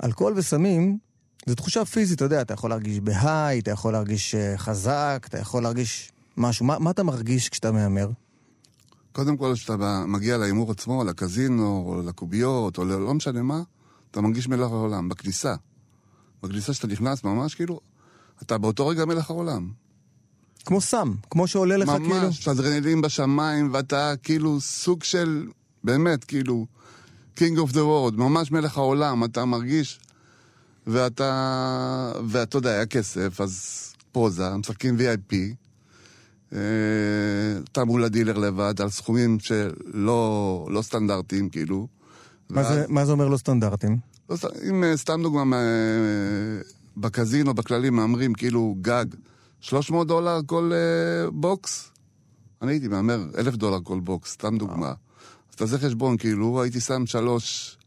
אלכוהול 0.04 0.34
וסמים 0.36 0.98
זו 1.46 1.56
תחושה 1.56 1.86
פיזית, 1.86 2.16
אתה 2.16 2.25
יודע, 2.25 2.42
אתה 2.42 2.54
יכול 2.54 2.70
להרגיש 2.70 3.00
בהיי, 3.00 3.60
אתה 3.60 3.72
יכול 3.72 3.94
להרגיש 3.94 4.36
אה, 4.36 4.58
חזק, 4.58 5.25
אתה 5.30 5.38
יכול 5.38 5.64
להרגיש 5.64 6.12
משהו. 6.38 6.66
מה, 6.66 6.80
מה 6.80 6.92
אתה 6.92 7.04
מרגיש 7.04 7.50
כשאתה 7.50 7.72
מהמר? 7.72 8.10
קודם 9.12 9.38
כל, 9.38 9.52
כשאתה 9.54 10.04
מגיע 10.08 10.38
להימור 10.38 10.72
עצמו, 10.72 11.04
לקזינו, 11.04 11.84
או 11.88 12.02
לקוביות, 12.02 12.78
או 12.78 12.86
לא 12.86 13.14
משנה 13.14 13.42
מה, 13.42 13.62
אתה 14.12 14.22
מרגיש 14.22 14.48
מלך 14.48 14.72
העולם, 14.72 15.10
בכניסה. 15.10 15.56
בכניסה 16.44 16.74
שאתה 16.74 16.88
נכנס, 16.88 17.24
ממש 17.24 17.56
כאילו, 17.56 17.80
אתה 18.42 18.58
באותו 18.58 18.88
רגע 18.88 19.06
מלך 19.06 19.30
העולם. 19.30 19.70
כמו 20.66 20.82
סם, 20.82 21.12
כמו 21.30 21.48
שעולה 21.48 21.78
לך 21.78 21.90
ממש, 21.90 21.98
כאילו... 22.08 22.22
ממש, 22.26 22.48
אדרנלין 22.48 23.02
בשמיים, 23.02 23.70
ואתה 23.74 24.14
כאילו 24.24 24.62
סוג 24.62 25.04
של, 25.04 25.48
באמת, 25.84 26.24
כאילו, 26.24 26.66
King 27.38 27.58
of 27.68 27.72
the 27.72 27.78
world, 27.78 28.16
ממש 28.18 28.52
מלך 28.52 28.78
העולם, 28.78 29.24
אתה 29.24 29.46
מרגיש, 29.46 30.00
ואתה, 30.88 31.32
ואתה 32.28 32.58
יודע, 32.58 32.70
היה 32.70 32.86
כסף, 32.86 33.42
אז 33.42 33.84
פוזה, 34.12 34.58
משחקים 34.58 34.98
VIP, 34.98 35.36
אתה 37.72 37.84
מול 37.86 38.04
הדילר 38.04 38.38
לבד, 38.38 38.82
על 38.82 38.90
סכומים 38.90 39.38
שלא 39.40 40.68
לא 40.70 40.82
סטנדרטיים, 40.82 41.50
כאילו, 41.50 41.88
מה 42.50 42.62
ואז- 42.62 42.74
זה- 42.74 42.86
מה 42.90 43.06
זה 43.06 43.12
אומר 43.12 43.28
לא 43.28 43.38
סטנדרטים? 43.38 43.98
לא, 44.30 44.36
אם 44.70 44.84
אה, 44.84 44.98
סתם 44.98 45.20
דוגמה, 45.24 45.56
אה, 45.58 45.62
בקזינו, 46.98 47.54
בכללי, 47.54 47.90
מהמרים 47.90 48.34
כאילו 48.34 48.76
גג 48.82 49.06
300 49.70 50.08
דולר 50.08 50.40
כל 50.46 50.72
אה, 50.74 51.30
box, 51.32 51.92
אני 52.62 52.72
הייתי 52.72 52.88
מהמר 52.88 53.20
1,000 53.38 53.56
דולר 53.56 53.78
כל 53.84 54.00
box, 54.00 54.32
סתם 54.32 54.58
דוגמה. 54.58 54.94
אז 55.50 55.56
תעשה 55.56 55.78
חשבון, 55.78 56.18
כאילו, 56.18 56.62
הייתי 56.62 56.80
שם 56.80 57.06
שלוש, 57.06 57.78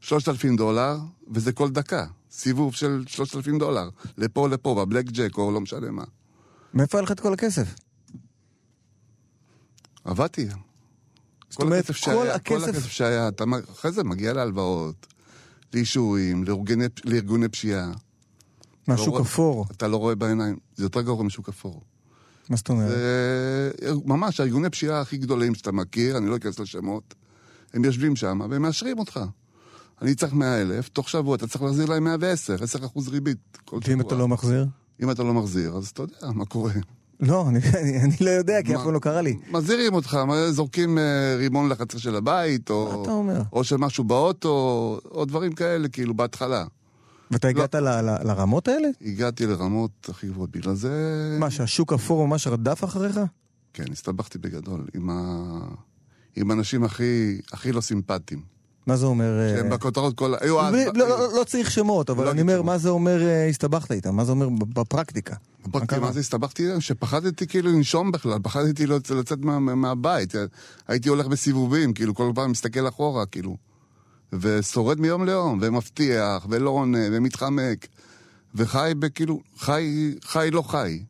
3,000 0.00 0.56
דולר, 0.56 0.98
וזה 1.30 1.52
כל 1.52 1.70
דקה. 1.70 2.06
סיבוב 2.30 2.74
של 2.74 3.04
3,000 3.06 3.58
דולר. 3.58 3.88
לפה, 4.18 4.48
לפה, 4.48 4.74
בבלק 4.74 5.06
ג'ק, 5.06 5.38
או 5.38 5.50
לא 5.52 5.60
משנה 5.60 5.90
מה. 5.90 6.04
מאיפה 6.74 6.98
היה 6.98 7.02
לך 7.02 7.10
את 7.12 7.20
כל 7.20 7.32
הכסף? 7.32 7.74
עבדתי. 10.04 10.48
זאת 11.50 11.62
אומרת, 11.62 11.84
הכסף 11.84 12.04
כל 12.04 12.10
שהיה, 12.10 12.38
כל 12.38 12.56
הכסף- 12.56 12.68
הכסף 12.68 12.86
שהיה, 12.88 13.28
אתה, 13.28 13.44
אחרי 13.72 13.92
זה 13.92 14.04
מגיע 14.04 14.32
להלוואות, 14.32 15.06
לאישורים, 15.74 16.44
לארגוני, 16.44 16.84
לארגוני 17.04 17.48
פשיעה. 17.48 17.92
מה, 18.88 18.96
שוק 18.96 19.08
רואה- 19.08 19.22
אפור? 19.22 19.66
אתה 19.70 19.88
לא 19.88 19.96
רואה 19.96 20.14
בעיניים, 20.14 20.56
זה 20.76 20.84
יותר 20.84 21.00
גרוע 21.00 21.24
משוק 21.24 21.48
אפור. 21.48 21.82
מה 22.50 22.56
זאת 22.56 22.68
אומרת? 22.68 22.88
זה 22.88 23.72
ממש 24.04 24.40
הארגוני 24.40 24.70
פשיעה 24.70 25.00
הכי 25.00 25.16
גדולים 25.16 25.54
שאתה 25.54 25.72
מכיר, 25.72 26.18
אני 26.18 26.26
לא 26.26 26.36
אכנס 26.36 26.58
לשמות, 26.58 27.14
הם 27.74 27.84
יושבים 27.84 28.16
שם 28.16 28.40
והם 28.50 28.62
מאשרים 28.62 28.98
אותך. 28.98 29.20
אני 30.02 30.14
צריך 30.14 30.32
100 30.32 30.62
אלף, 30.62 30.88
תוך 30.88 31.08
שבוע 31.08 31.36
אתה 31.36 31.46
צריך 31.46 31.62
להחזיר 31.62 31.86
להם 31.86 32.04
110, 32.04 32.56
10 32.62 32.84
אחוז 32.86 33.08
ריבית 33.08 33.38
כל 33.64 33.80
שבוע. 33.82 33.94
ואם 33.96 34.06
אתה 34.06 34.14
לא 34.14 34.28
מחזיר? 34.28 34.66
אם 35.02 35.10
אתה 35.10 35.22
לא 35.22 35.34
מחזיר, 35.34 35.76
אז 35.76 35.86
אתה 35.88 36.02
יודע 36.02 36.16
מה 36.34 36.44
קורה. 36.44 36.72
לא, 37.20 37.48
אני- 37.48 37.58
אני 37.82 38.00
אני 38.02 38.12
לא 38.20 38.30
יודע, 38.30 38.62
כי 38.64 38.74
אף? 38.76 38.80
פעם 38.82 38.92
לא 38.94 38.98
קרה 38.98 39.20
לי. 39.22 39.36
מחזירים 39.50 39.94
אותך, 39.94 40.18
זורקים 40.50 40.98
אה, 40.98 41.34
רימון 41.38 41.68
לחצר 41.68 41.98
של 41.98 42.16
הבית, 42.16 42.70
או? 42.70 43.04
או 43.52 43.64
של 43.64 43.76
משהו 43.76 44.04
באוטו, 44.04 44.48
או 45.10 45.24
דברים 45.24 45.52
כאלה, 45.52 45.88
כאילו, 45.88 46.14
בהתחלה. 46.14 46.64
ואתה 47.30 47.48
הגעת 47.48 47.74
ל- 47.74 47.88
ל- 48.00 48.18
לרמות 48.24 48.68
האלה? 48.68 48.88
הגעתי 49.02 49.46
לרמות 49.46 49.90
הכי 50.08 50.26
גבוהות, 50.26 50.50
בגלל 50.50 50.74
זה... 50.74 50.90
מה, 51.40 51.50
שהשוק 51.50 51.92
אפור 51.92 52.26
ממש 52.26 52.46
רדף 52.46 52.84
אחריך? 52.84 53.20
כן, 53.72 53.84
הסתבכתי 53.92 54.38
בגדול 54.38 54.84
עם, 54.94 55.10
ה... 55.10 55.42
עם 56.36 56.52
אנשים 56.52 56.84
הכי, 56.84 57.40
הכי 57.52 57.72
לא 57.72 57.80
סימפטיים. 57.80 58.40
מה 58.86 58.96
זה 58.96 59.06
אומר? 59.06 59.40
אה, 59.40 59.56
שהם 59.56 59.70
בכותרות 59.70 60.16
כל... 60.16 60.34
היו 60.40 60.60
אז... 60.60 60.74
לא- 60.74 61.08
לא 61.08 61.38
לא 61.38 61.44
צריך 61.44 61.70
שמות, 61.70 62.10
אבל 62.10 62.24
לא 62.24 62.30
אני 62.30 62.40
אומר. 62.40 62.62
מה 62.62 62.78
זה 62.78 62.88
אומר 62.88 63.22
אה, 63.22 63.48
הסתבכת 63.48 63.92
איתם? 63.92 64.16
מה 64.16 64.24
זה 64.24 64.30
אומר 64.32 64.48
בפרקטיקה? 64.58 65.34
בפרקטי, 65.66 65.86
קרה? 65.86 66.00
מה 66.00 66.12
זה 66.12 66.20
הסתבכתי? 66.20 66.66
שפחדתי 66.80 67.46
כאילו 67.46 67.72
לנשום 67.72 68.12
בכלל, 68.12 68.38
פחדתי 68.42 68.86
לצ- 68.86 69.14
לצאת 69.14 69.38
מה, 69.38 69.58
מהבית. 69.58 70.34
הייתי 70.88 71.08
הולך 71.08 71.26
בסיבובים, 71.26 71.92
כאילו, 71.92 72.14
כל 72.14 72.32
פעם 72.34 72.50
מסתכל 72.50 72.88
אחורה, 72.88 73.26
כאילו. 73.26 73.56
ושורד 74.32 75.00
מיום 75.00 75.24
ליום, 75.24 75.58
ומבטיח, 75.62 76.46
ולא 76.50 76.70
עונה, 76.70 76.98
ומתחמק. 77.12 77.86
וחי 78.54 78.92
בכאילו, 78.98 79.40
חי, 79.58 80.14
חי 80.24 80.48
לא 80.52 80.62
חי. 80.62 81.02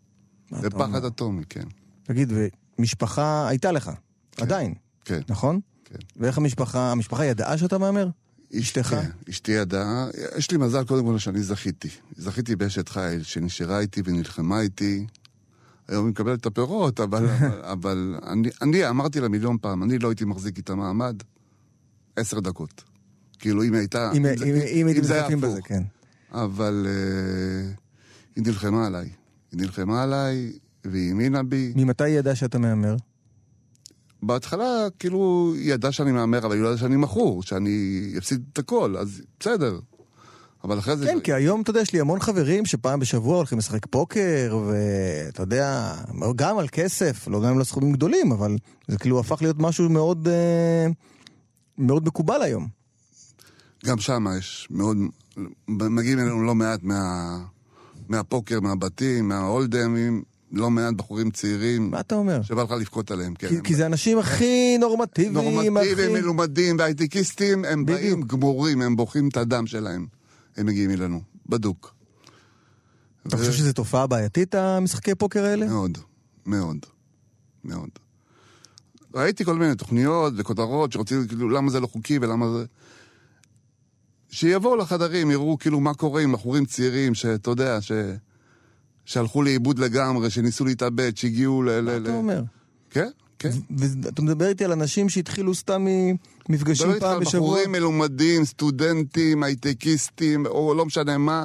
בפחד 0.52 0.94
אומר? 0.94 1.06
אטומי, 1.06 1.42
כן. 1.48 1.64
תגיד, 2.02 2.32
ומשפחה 2.78 3.48
הייתה 3.48 3.72
לך, 3.72 3.90
עדיין, 4.40 4.74
כן. 5.04 5.20
נכון? 5.28 5.60
כן. 5.84 5.98
ואיך 6.16 6.38
המשפחה, 6.38 6.92
המשפחה 6.92 7.24
ידעה 7.24 7.58
שאתה 7.58 7.78
מהמר? 7.78 8.08
אשתך? 8.58 8.86
כן, 8.86 9.10
אשתי 9.30 9.52
ידעה. 9.52 10.08
יש 10.38 10.50
לי 10.50 10.58
מזל 10.58 10.84
קודם 10.84 11.04
כל 11.04 11.18
שאני 11.18 11.42
זכיתי. 11.42 11.88
זכיתי 12.16 12.56
באשת 12.56 12.88
חיל 12.88 13.22
שנשארה 13.22 13.78
איתי 13.78 14.02
ונלחמה 14.04 14.60
איתי. 14.60 15.06
היום 15.88 16.04
היא 16.04 16.10
מקבלת 16.10 16.40
את 16.40 16.46
הפירות, 16.46 17.00
אבל, 17.00 17.26
אבל, 17.28 17.62
אבל 17.62 18.18
אני, 18.26 18.48
אני 18.62 18.88
אמרתי 18.88 19.20
לה 19.20 19.28
מיליון 19.28 19.56
פעם, 19.60 19.82
אני 19.82 19.98
לא 19.98 20.08
הייתי 20.08 20.24
מחזיק 20.24 20.56
איתה 20.56 20.74
מעמד 20.74 21.16
עשר 22.16 22.40
דקות. 22.40 22.84
כאילו, 23.38 23.62
אם 23.64 23.74
הייתה... 23.74 24.10
אם 24.14 24.26
אם- 24.26 24.32
אם 24.72 24.86
הייתם 24.86 25.02
זה 25.02 25.12
היה 25.14 25.22
משחקים 25.22 25.40
בזה, 25.40 25.52
הפוך. 25.58 25.68
כן. 25.68 25.82
אבל 26.32 26.86
אה, 26.88 27.70
היא 28.36 28.44
נלחמה 28.46 28.86
עליי. 28.86 29.08
היא 29.52 29.60
נלחמה 29.60 30.02
עליי, 30.02 30.52
והיא 30.84 31.08
האמינה 31.08 31.42
בי. 31.42 31.72
ממתי 31.76 32.04
היא 32.04 32.18
ידעה 32.18 32.34
שאתה 32.34 32.58
מהמר? 32.58 32.96
בהתחלה, 34.22 34.66
כאילו, 34.98 35.52
היא 35.56 35.72
ידעה 35.72 35.92
שאני 35.92 36.12
מהמר, 36.12 36.38
אבל 36.46 36.54
היא 36.54 36.62
לא 36.62 36.68
ידעה 36.68 36.78
שאני 36.78 36.96
מכור, 36.96 37.42
שאני 37.42 37.78
אפסיד 38.18 38.44
את 38.52 38.58
הכל, 38.58 38.96
אז 38.98 39.22
בסדר. 39.40 39.78
אבל 40.64 40.78
אחרי 40.78 40.96
זה... 40.96 41.06
כן, 41.06 41.20
כי 41.20 41.32
היום, 41.32 41.60
אתה 41.62 41.70
יודע, 41.70 41.80
יש 41.80 41.92
לי 41.92 42.00
המון 42.00 42.20
חברים 42.20 42.64
שפעם 42.66 43.00
בשבוע 43.00 43.36
הולכים 43.36 43.58
לשחק 43.58 43.86
פוקר, 43.86 44.58
ואתה 44.66 45.42
יודע, 45.42 45.94
גם 46.36 46.58
על 46.58 46.68
כסף, 46.72 47.28
לא 47.28 47.40
גם 47.40 47.48
אם 47.48 47.58
לא 47.58 47.64
סכומים 47.64 47.92
גדולים, 47.92 48.32
אבל 48.32 48.56
זה 48.88 48.98
כאילו 48.98 49.20
הפך 49.20 49.42
להיות 49.42 49.56
משהו 49.58 49.88
מאוד, 49.88 50.28
אה, 50.28 50.86
מאוד 51.78 52.06
מקובל 52.06 52.42
היום. 52.42 52.68
גם 53.84 53.98
שם 53.98 54.26
יש 54.38 54.68
מאוד... 54.70 54.96
מגיעים 55.68 56.18
אלינו 56.18 56.42
לא 56.42 56.54
מעט 56.54 56.82
מה, 56.82 57.38
מהפוקר, 58.08 58.60
מהבתים, 58.60 59.28
מההולדמים, 59.28 60.22
לא 60.52 60.70
מעט 60.70 60.94
בחורים 60.94 61.30
צעירים, 61.30 61.90
מה 61.90 62.00
אתה 62.00 62.14
אומר? 62.14 62.42
שבא 62.42 62.62
לך 62.62 62.70
לבכות 62.70 63.10
עליהם, 63.10 63.34
כן. 63.34 63.48
כי, 63.48 63.56
הם 63.56 63.62
כי 63.62 63.74
זה 63.74 63.86
אנשים 63.86 64.18
הכי 64.18 64.78
נורמטיביים, 64.78 65.34
נורמטיביים, 65.34 66.10
הכי... 66.12 66.20
מלומדים 66.20 66.76
והייטקיסטים, 66.78 67.64
הם 67.64 67.86
בדיוק. 67.86 68.00
באים 68.00 68.22
גמורים, 68.22 68.82
הם 68.82 68.96
בוכים 68.96 69.28
את 69.28 69.36
הדם 69.36 69.66
שלהם. 69.66 70.06
הם 70.56 70.66
מגיעים 70.66 70.90
אלינו, 70.90 71.20
בדוק. 71.48 71.94
אתה 73.26 73.36
ו- 73.36 73.38
חושב 73.38 73.52
שזו 73.52 73.72
תופעה 73.72 74.06
בעייתית, 74.06 74.54
המשחקי 74.54 75.14
פוקר 75.14 75.44
האלה? 75.44 75.66
מאוד, 75.66 75.98
מאוד, 76.46 76.76
מאוד. 77.64 77.88
ראיתי 79.14 79.44
כל 79.44 79.54
מיני 79.54 79.74
תוכניות 79.74 80.32
וכותרות 80.36 80.92
שרוצים, 80.92 81.28
כאילו, 81.28 81.48
למה 81.48 81.70
זה 81.70 81.80
לא 81.80 81.86
חוקי 81.86 82.18
ולמה 82.18 82.46
זה... 82.50 82.64
שיבואו 84.30 84.76
לחדרים, 84.76 85.30
יראו 85.30 85.58
כאילו 85.58 85.80
מה 85.80 85.94
קורה 85.94 86.22
עם 86.22 86.32
בחורים 86.32 86.64
צעירים, 86.64 87.14
שאתה 87.14 87.50
יודע, 87.50 87.80
ש... 87.80 87.92
שהלכו 89.04 89.42
לאיבוד 89.42 89.78
לגמרי, 89.78 90.30
שניסו 90.30 90.64
להתאבד, 90.64 91.16
שהגיעו 91.16 91.62
ל... 91.62 91.80
מה 91.80 91.92
ל... 91.92 92.02
אתה 92.02 92.10
ל... 92.10 92.14
אומר? 92.14 92.42
כן, 92.90 93.08
כן. 93.38 93.50
ואתה 93.78 94.22
מדבר 94.22 94.48
איתי 94.48 94.64
על 94.64 94.72
אנשים 94.72 95.08
שהתחילו 95.08 95.54
סתם 95.54 95.86
ממפגשים 96.48 96.86
מדבר 96.86 96.94
איתך 96.94 97.06
פעם 97.06 97.16
על 97.16 97.20
בשבוע? 97.20 97.40
בחורים 97.40 97.72
מלומדים, 97.72 98.44
סטודנטים, 98.44 99.42
הייטקיסטים, 99.42 100.46
או 100.46 100.74
לא 100.74 100.86
משנה 100.86 101.18
מה. 101.18 101.44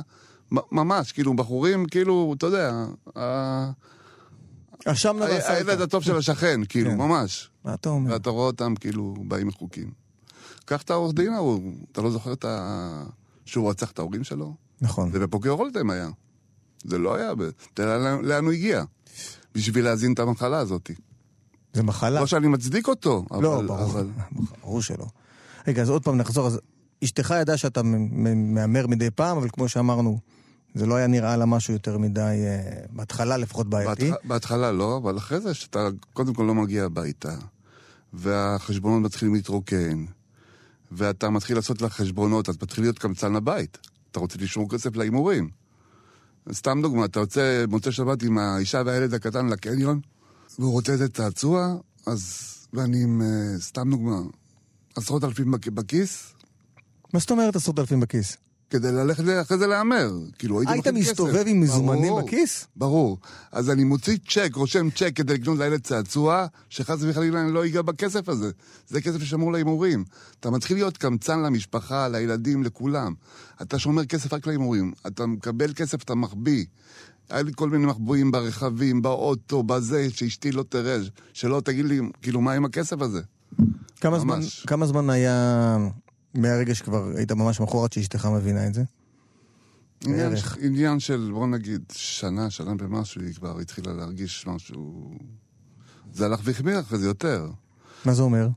ממש, 0.72 1.12
כאילו, 1.12 1.34
בחורים, 1.34 1.86
כאילו, 1.86 2.34
אתה 2.38 2.46
יודע, 2.46 2.86
ה- 3.18 3.72
השמנה 4.86 5.26
והסלטה. 5.26 5.54
הילד 5.54 5.82
הטוב 5.82 6.04
של 6.04 6.18
השכן, 6.18 6.62
כאילו, 6.70 6.90
כן. 6.92 6.98
ממש. 6.98 7.50
מה 7.66 7.74
אתה 7.74 7.90
אומר? 7.90 8.12
ואתה 8.14 8.30
רואה 8.30 8.46
אותם 8.46 8.74
כאילו 8.76 9.16
באים 9.28 9.48
מחוקים. 9.48 10.01
קח 10.66 10.82
את 10.82 10.90
העורך 10.90 11.14
דין 11.16 11.34
ההוא, 11.34 11.74
אתה 11.92 12.02
לא 12.02 12.12
זוכר 12.12 12.34
את 12.34 12.46
ה... 12.46 13.04
שהוא 13.46 13.70
רצח 13.70 13.92
את 13.92 14.00
ההורים 14.00 14.24
שלו? 14.24 14.56
נכון. 14.82 15.12
זה 15.12 15.20
בפוקר 15.20 15.50
הולדם 15.50 15.90
היה. 15.90 16.10
זה 16.84 16.98
לא 16.98 17.16
היה, 17.16 17.32
תראה 17.74 17.98
לאן- 18.22 18.44
הוא 18.44 18.52
הגיע. 18.52 18.84
בשביל 19.56 19.86
להזין 19.86 20.14
את 20.14 20.20
המחלה 20.20 20.58
הזאת. 20.58 20.92
זה 21.74 21.84
מחלה. 21.84 22.20
לא 22.20 22.28
שאני 22.28 22.48
מצדיק 22.48 22.88
אותו, 22.88 23.26
אבל... 23.32 23.44
לא, 23.44 23.62
ברור, 23.68 23.84
אבל... 23.84 24.08
ברור 24.62 24.82
שלא. 24.82 25.06
רגע, 25.68 25.82
אז 25.82 25.90
עוד 25.90 26.04
פעם 26.04 26.18
נחזור. 26.18 26.48
אז 26.48 26.60
אשתך 27.04 27.34
ידעה 27.42 27.58
שאתה 27.58 27.82
מהמר 27.84 28.88
מדי 28.88 29.12
פעם, 29.12 29.38
אבל 29.38 29.50
כמו 29.50 29.70
שאמרנו, 29.70 30.20
זה 30.76 30.86
לא 30.86 30.96
היה 30.96 31.08
נראה 31.08 31.38
לה 31.38 31.46
משהו 31.46 31.74
יותר 31.74 31.98
מדי, 31.98 32.22
אה, 32.22 32.60
בהתחלה 32.90 33.38
לפחות 33.38 33.68
בעייתי. 33.70 34.10
בהתח... 34.12 34.22
בהתחלה 34.24 34.72
לא, 34.72 34.98
אבל 34.98 35.18
אחרי 35.18 35.40
זה 35.42 35.54
שאתה 35.54 35.88
קודם 36.14 36.34
כל 36.34 36.44
לא 36.44 36.56
מגיע 36.56 36.84
הביתה, 36.86 37.36
והחשבונות 38.14 39.02
מתחילים 39.02 39.34
להתרוקן, 39.36 40.06
ואתה 40.92 41.30
מתחיל 41.30 41.56
לעשות 41.56 41.82
לך 41.82 41.94
חשבונות, 41.94 42.50
אז 42.50 42.58
מתחיל 42.62 42.84
להיות 42.84 43.00
קמצן 43.00 43.34
לבית. 43.34 43.78
אתה 44.12 44.20
רוצה 44.20 44.38
לשמור 44.40 44.70
כסף 44.70 44.96
להימורים. 44.96 45.50
סתם 46.52 46.80
דוגמה, 46.82 47.06
אתה 47.06 47.20
יוצא 47.20 47.66
מוצא 47.68 47.92
שבת 47.92 48.24
עם 48.24 48.38
האישה 48.38 48.82
והילד 48.86 49.14
הקטן 49.14 49.48
לקניון, 49.50 50.00
והוא 50.60 50.72
רוצה 50.72 50.92
איזה 50.92 51.10
צעצוע, 51.10 51.76
אז... 52.08 52.48
ואני 52.74 53.04
עם, 53.04 53.22
אה, 53.22 53.28
סתם 53.60 53.90
דוגמה, 53.92 54.16
עשרות 54.96 55.24
אלפים 55.24 55.52
בכ- 55.52 55.68
בכיס, 55.68 56.34
מה 57.14 57.20
זאת 57.20 57.32
אומרת 57.32 57.56
עשרות 57.56 57.80
אלפים 57.80 58.00
בכיס? 58.00 58.38
כדי 58.72 58.92
ללכת 58.92 59.24
אחרי 59.42 59.58
זה 59.58 59.68
להמר. 59.68 60.12
כאילו, 60.40 60.60
הייתי 60.60 60.74
היית 60.74 60.88
לוקח 60.88 61.00
כסף. 61.00 61.12
מסתובב 61.12 61.44
עם 61.48 61.60
מזומנים 61.60 62.10
ברור. 62.10 62.22
בכיס? 62.22 62.68
ברור. 62.76 63.18
אז 63.52 63.70
אני 63.70 63.84
מוציא 63.84 64.18
צ'ק, 64.30 64.52
רושם 64.56 64.90
צ'ק 64.90 65.12
כדי 65.16 65.34
לקנות 65.34 65.58
לילד 65.58 65.82
צעצוע, 65.82 66.46
שחס 66.70 66.98
וחלילה 67.02 67.42
אני 67.42 67.52
לא 67.52 67.66
אגע 67.66 67.82
בכסף 67.82 68.30
הזה. 68.30 68.52
זה 68.88 69.02
כסף 69.02 69.20
ששמור 69.20 69.52
להימורים. 69.52 70.04
אתה 70.40 70.50
מתחיל 70.50 70.78
להיות 70.78 70.98
קמצן 70.98 71.40
למשפחה, 71.40 72.08
לילדים, 72.08 72.64
לכולם. 72.64 73.14
אתה 73.62 73.80
שומר 73.80 74.06
כסף 74.06 74.34
רק 74.34 74.48
להימורים. 74.48 74.92
אתה 75.08 75.26
מקבל 75.26 75.74
כסף, 75.74 76.04
אתה 76.04 76.16
מחביא. 76.16 76.66
היה 77.30 77.42
לי 77.42 77.52
כל 77.56 77.70
מיני 77.70 77.86
מחבואים 77.86 78.32
ברכבים, 78.32 79.02
באוטו, 79.02 79.64
בזה, 79.64 80.08
שאשתי 80.10 80.52
לא 80.52 80.64
תראה, 80.70 80.98
שלא 81.34 81.62
תגיד 81.66 81.86
לי, 81.86 82.00
כאילו, 82.22 82.42
מה 82.42 82.54
עם 82.54 82.66
הכסף 82.66 83.02
הזה? 83.02 83.22
כמה 84.02 84.20
זמן, 84.20 84.40
ממש. 84.40 84.66
כמה 84.68 84.86
זמן 84.86 85.10
היה 85.10 85.78
מהרגע 86.34 86.76
שכבר 86.76 87.12
היית 87.16 87.32
ממש 87.32 87.60
מכור 87.60 87.84
עד 87.84 87.94
שאשתך 87.94 88.26
מבינה 88.26 88.68
את 88.68 88.74
זה? 88.74 88.84
עניין, 90.06 90.30
בערך. 90.30 90.58
עניין 90.62 91.00
של, 91.00 91.30
בוא 91.34 91.48
נגיד, 91.48 91.84
שנה, 91.92 92.50
שנה 92.50 92.72
ומשהו, 92.80 93.22
היא 93.22 93.34
כבר 93.34 93.60
התחילה 93.60 93.94
להרגיש 93.94 94.48
משהו... 94.48 95.12
זה 96.14 96.26
הלך 96.26 96.40
והחמיר 96.44 96.80
אחרי 96.80 96.98
זה 96.98 97.08
יותר. 97.08 97.52
מה 98.06 98.14
זה 98.14 98.22
אומר? 98.22 98.48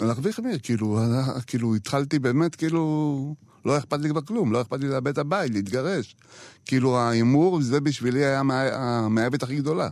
להרוויח 0.00 0.38
מי, 0.38 0.52
כאילו, 0.62 0.98
כאילו, 1.46 1.74
התחלתי 1.74 2.18
באמת, 2.18 2.54
כאילו, 2.54 3.34
לא 3.64 3.78
אכפת 3.78 4.00
לי 4.00 4.08
כבר 4.08 4.20
כלום, 4.20 4.52
לא 4.52 4.62
אכפת 4.62 4.80
לי 4.80 4.88
לאבד 4.88 5.08
את 5.08 5.18
הבית, 5.18 5.52
להתגרש. 5.52 6.16
כאילו, 6.64 6.98
ההימור, 6.98 7.62
זה 7.62 7.80
בשבילי 7.80 8.24
היה 8.24 8.42
המאהבת 8.72 9.42
הכי 9.42 9.56
גדולה. 9.56 9.88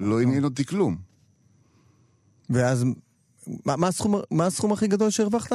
לא 0.00 0.20
עניין 0.20 0.44
אותי 0.44 0.64
כלום. 0.64 0.96
ואז, 2.50 2.84
מה, 3.66 3.76
מה, 3.76 3.88
הסכום, 3.88 4.14
מה 4.30 4.46
הסכום 4.46 4.72
הכי 4.72 4.86
גדול 4.86 5.10
שהרווחת? 5.10 5.52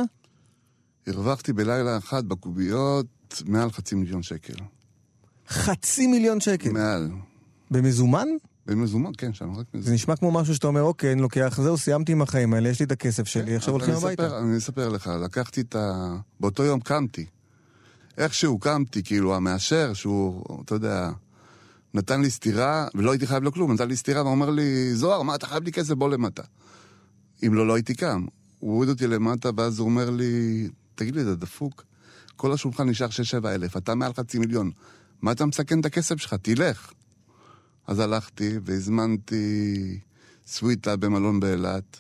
הרווחתי 1.08 1.54
בלילה 1.54 1.98
אחד 1.98 2.30
בקוביות 2.30 3.06
מעל 3.46 3.72
חצי 3.72 3.96
מיליון 3.96 4.24
שקל. 4.24 4.54
חצי 5.50 6.08
מיליון 6.08 6.40
שקל. 6.40 6.72
מעל. 6.72 7.10
במזומן? 7.72 8.28
במזומן, 8.66 9.12
כן, 9.18 9.34
שם 9.34 9.52
רק 9.52 9.66
זה 9.74 9.78
מזומן. 9.78 9.94
נשמע 9.96 10.16
כמו 10.16 10.32
משהו 10.32 10.56
שאתה 10.56 10.68
אומר, 10.68 10.82
אוקיי, 10.82 11.12
אני 11.12 11.22
לוקח, 11.22 11.60
זהו, 11.64 11.78
סיימתי 11.78 12.12
עם 12.12 12.22
החיים 12.22 12.54
האלה, 12.54 12.70
יש 12.70 12.80
לי 12.80 12.86
את 12.86 12.92
הכסף 12.92 13.28
שלי, 13.28 13.56
עכשיו 13.56 13.74
הולכים 13.74 13.94
הביתה. 13.94 14.40
אני 14.40 14.58
אספר 14.58 14.90
לך, 14.90 15.08
לקחתי 15.24 15.62
את 15.62 15.76
ה... 15.76 16.16
באותו 16.40 16.64
יום 16.64 16.80
קמתי. 16.80 17.26
איכשהו 18.18 18.60
קמתי, 18.60 19.04
כאילו, 19.04 19.36
המאשר, 19.36 19.94
שהוא, 19.94 20.44
אתה 20.66 20.76
יודע, 20.76 21.12
נתן 21.94 22.22
לי 22.22 22.30
סטירה, 22.30 22.88
ולא 22.96 23.12
הייתי 23.12 23.28
חייב 23.28 23.44
לו 23.44 23.52
כלום, 23.52 23.74
נתן 23.74 23.88
לי 23.88 23.96
סטירה 23.96 24.26
ואומר 24.26 24.50
לי, 24.50 24.96
זוהר, 24.96 25.22
מה, 25.22 25.36
אתה 25.36 25.48
חייב 25.48 25.64
לי 25.64 25.72
כסף, 25.72 25.94
בוא 25.94 26.10
למטה. 26.10 26.44
אם 27.48 27.54
לא, 27.54 27.68
לא 27.68 27.74
הייתי 27.74 27.96
קם. 27.96 28.26
הוא 28.60 28.74
הוריד 28.74 28.90
אותי 28.90 29.08
למטה, 29.08 29.50
ואז 29.58 29.80
הוא 29.80 29.86
אומר 29.86 30.10
לי, 30.10 30.68
תגיד 30.98 31.16
לי, 31.16 31.22
אתה 31.22 31.36
דפוק? 31.36 31.84
כל 32.36 32.54
השולחן 32.54 32.89
נשאר 32.89 33.08
6-7 33.42 33.48
אלף, 33.48 33.77
אתה 33.77 33.96
מעל 33.96 34.13
חצי 34.13 34.39
מיליון. 34.39 34.72
מה 35.22 35.32
אתה 35.32 35.46
מסכן 35.46 35.80
את 35.80 35.86
הכסף 35.86 36.16
שלך? 36.18 36.34
תלך. 36.34 36.92
אז 37.88 38.00
הלכתי 38.00 38.60
והזמנתי 38.63 40.00
סוויטה 40.48 40.96
במלון 40.96 41.39
באילת, 41.39 41.98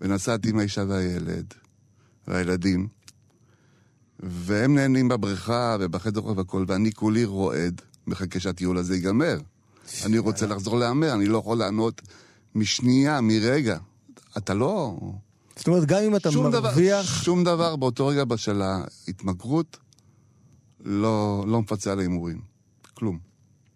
ונסעתי 0.00 0.50
עם 0.50 0.58
האישה 0.58 0.84
והילד, 0.88 1.54
והילדים, 2.28 2.88
והם 4.20 4.74
נהנים 4.74 5.08
בבריכה 5.08 5.76
ובחדר 5.80 6.26
והכל, 6.26 6.64
ואני 6.68 6.92
כולי 6.92 7.24
רועד, 7.24 7.80
מחכה 8.06 8.40
שהטיול 8.40 8.78
הזה 8.78 8.94
ייגמר. 8.94 9.40
אני 10.04 10.18
רוצה 10.18 10.46
לחזור 10.46 10.78
להמר, 10.78 11.14
אני 11.14 11.26
לא 11.26 11.38
יכול 11.38 11.58
לענות 11.58 12.02
משנייה, 12.54 13.20
מרגע. 13.20 13.78
אתה 14.36 14.54
לא... 14.54 14.98
זאת 15.60 15.68
אומרת, 15.68 15.84
גם 15.84 16.02
אם 16.02 16.16
אתה 16.16 16.32
שום 16.32 16.50
דבר, 16.50 16.68
מרוויח... 16.68 17.22
שום 17.22 17.44
דבר 17.44 17.76
באותו 17.76 18.06
רגע 18.06 18.24
של 18.36 18.62
ההתמכרות 18.62 19.76
לא, 20.84 21.44
לא 21.46 21.60
מפצה 21.60 21.92
על 21.92 21.98
ההימורים. 21.98 22.40
כלום. 22.94 23.18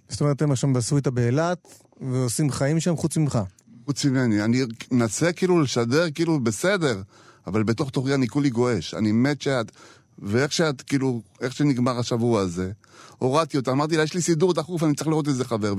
זאת 0.08 0.20
אומרת, 0.20 0.42
הם 0.42 0.52
עכשיו 0.52 0.72
בסוויטה 0.72 1.10
באילת, 1.10 1.82
ועושים 2.00 2.50
חיים 2.50 2.80
שם 2.80 2.96
חוץ 2.96 3.16
ממך. 3.16 3.38
חוץ 3.86 4.04
ממני. 4.04 4.44
אני 4.44 4.62
מנסה 4.90 5.32
כאילו 5.32 5.62
לשדר 5.62 6.10
כאילו 6.10 6.40
בסדר, 6.40 7.02
אבל 7.46 7.62
בתוך 7.62 7.90
תוכי 7.90 8.14
אני 8.14 8.28
כולי 8.28 8.50
גועש. 8.50 8.94
אני 8.94 9.12
מת 9.12 9.42
שאת... 9.42 9.72
ואיך 10.18 10.52
שאת, 10.52 10.82
כאילו, 10.82 11.22
איך 11.40 11.52
שנגמר 11.52 11.98
השבוע 11.98 12.40
הזה, 12.40 12.72
הורדתי 13.18 13.56
אותה, 13.56 13.70
אמרתי 13.70 13.96
לה, 13.96 14.02
יש 14.02 14.14
לי 14.14 14.22
סידור 14.22 14.54
דחוף, 14.54 14.82
אני 14.82 14.94
צריך 14.94 15.08
לראות 15.08 15.28
איזה 15.28 15.44
חבר, 15.44 15.74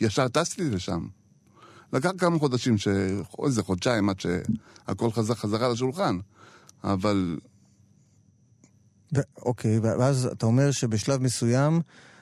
וישר 0.00 0.28
טסתי 0.28 0.70
לשם. 0.70 1.06
לקח 1.94 2.10
כמה 2.18 2.38
חודשים, 2.38 2.78
ש... 2.78 2.88
איזה 3.44 3.62
חודשיים 3.62 4.08
עד 4.08 4.20
שהכל 4.20 5.10
חזר 5.10 5.34
חזרה 5.34 5.68
לשולחן. 5.68 6.18
אבל 6.84 7.38
ו- 9.16 9.20
אוקיי, 9.36 9.78
ואז 9.78 10.26
אתה 10.26 10.46
אומר 10.46 10.70
שבשלב 10.70 11.22
מסוים 11.22 11.80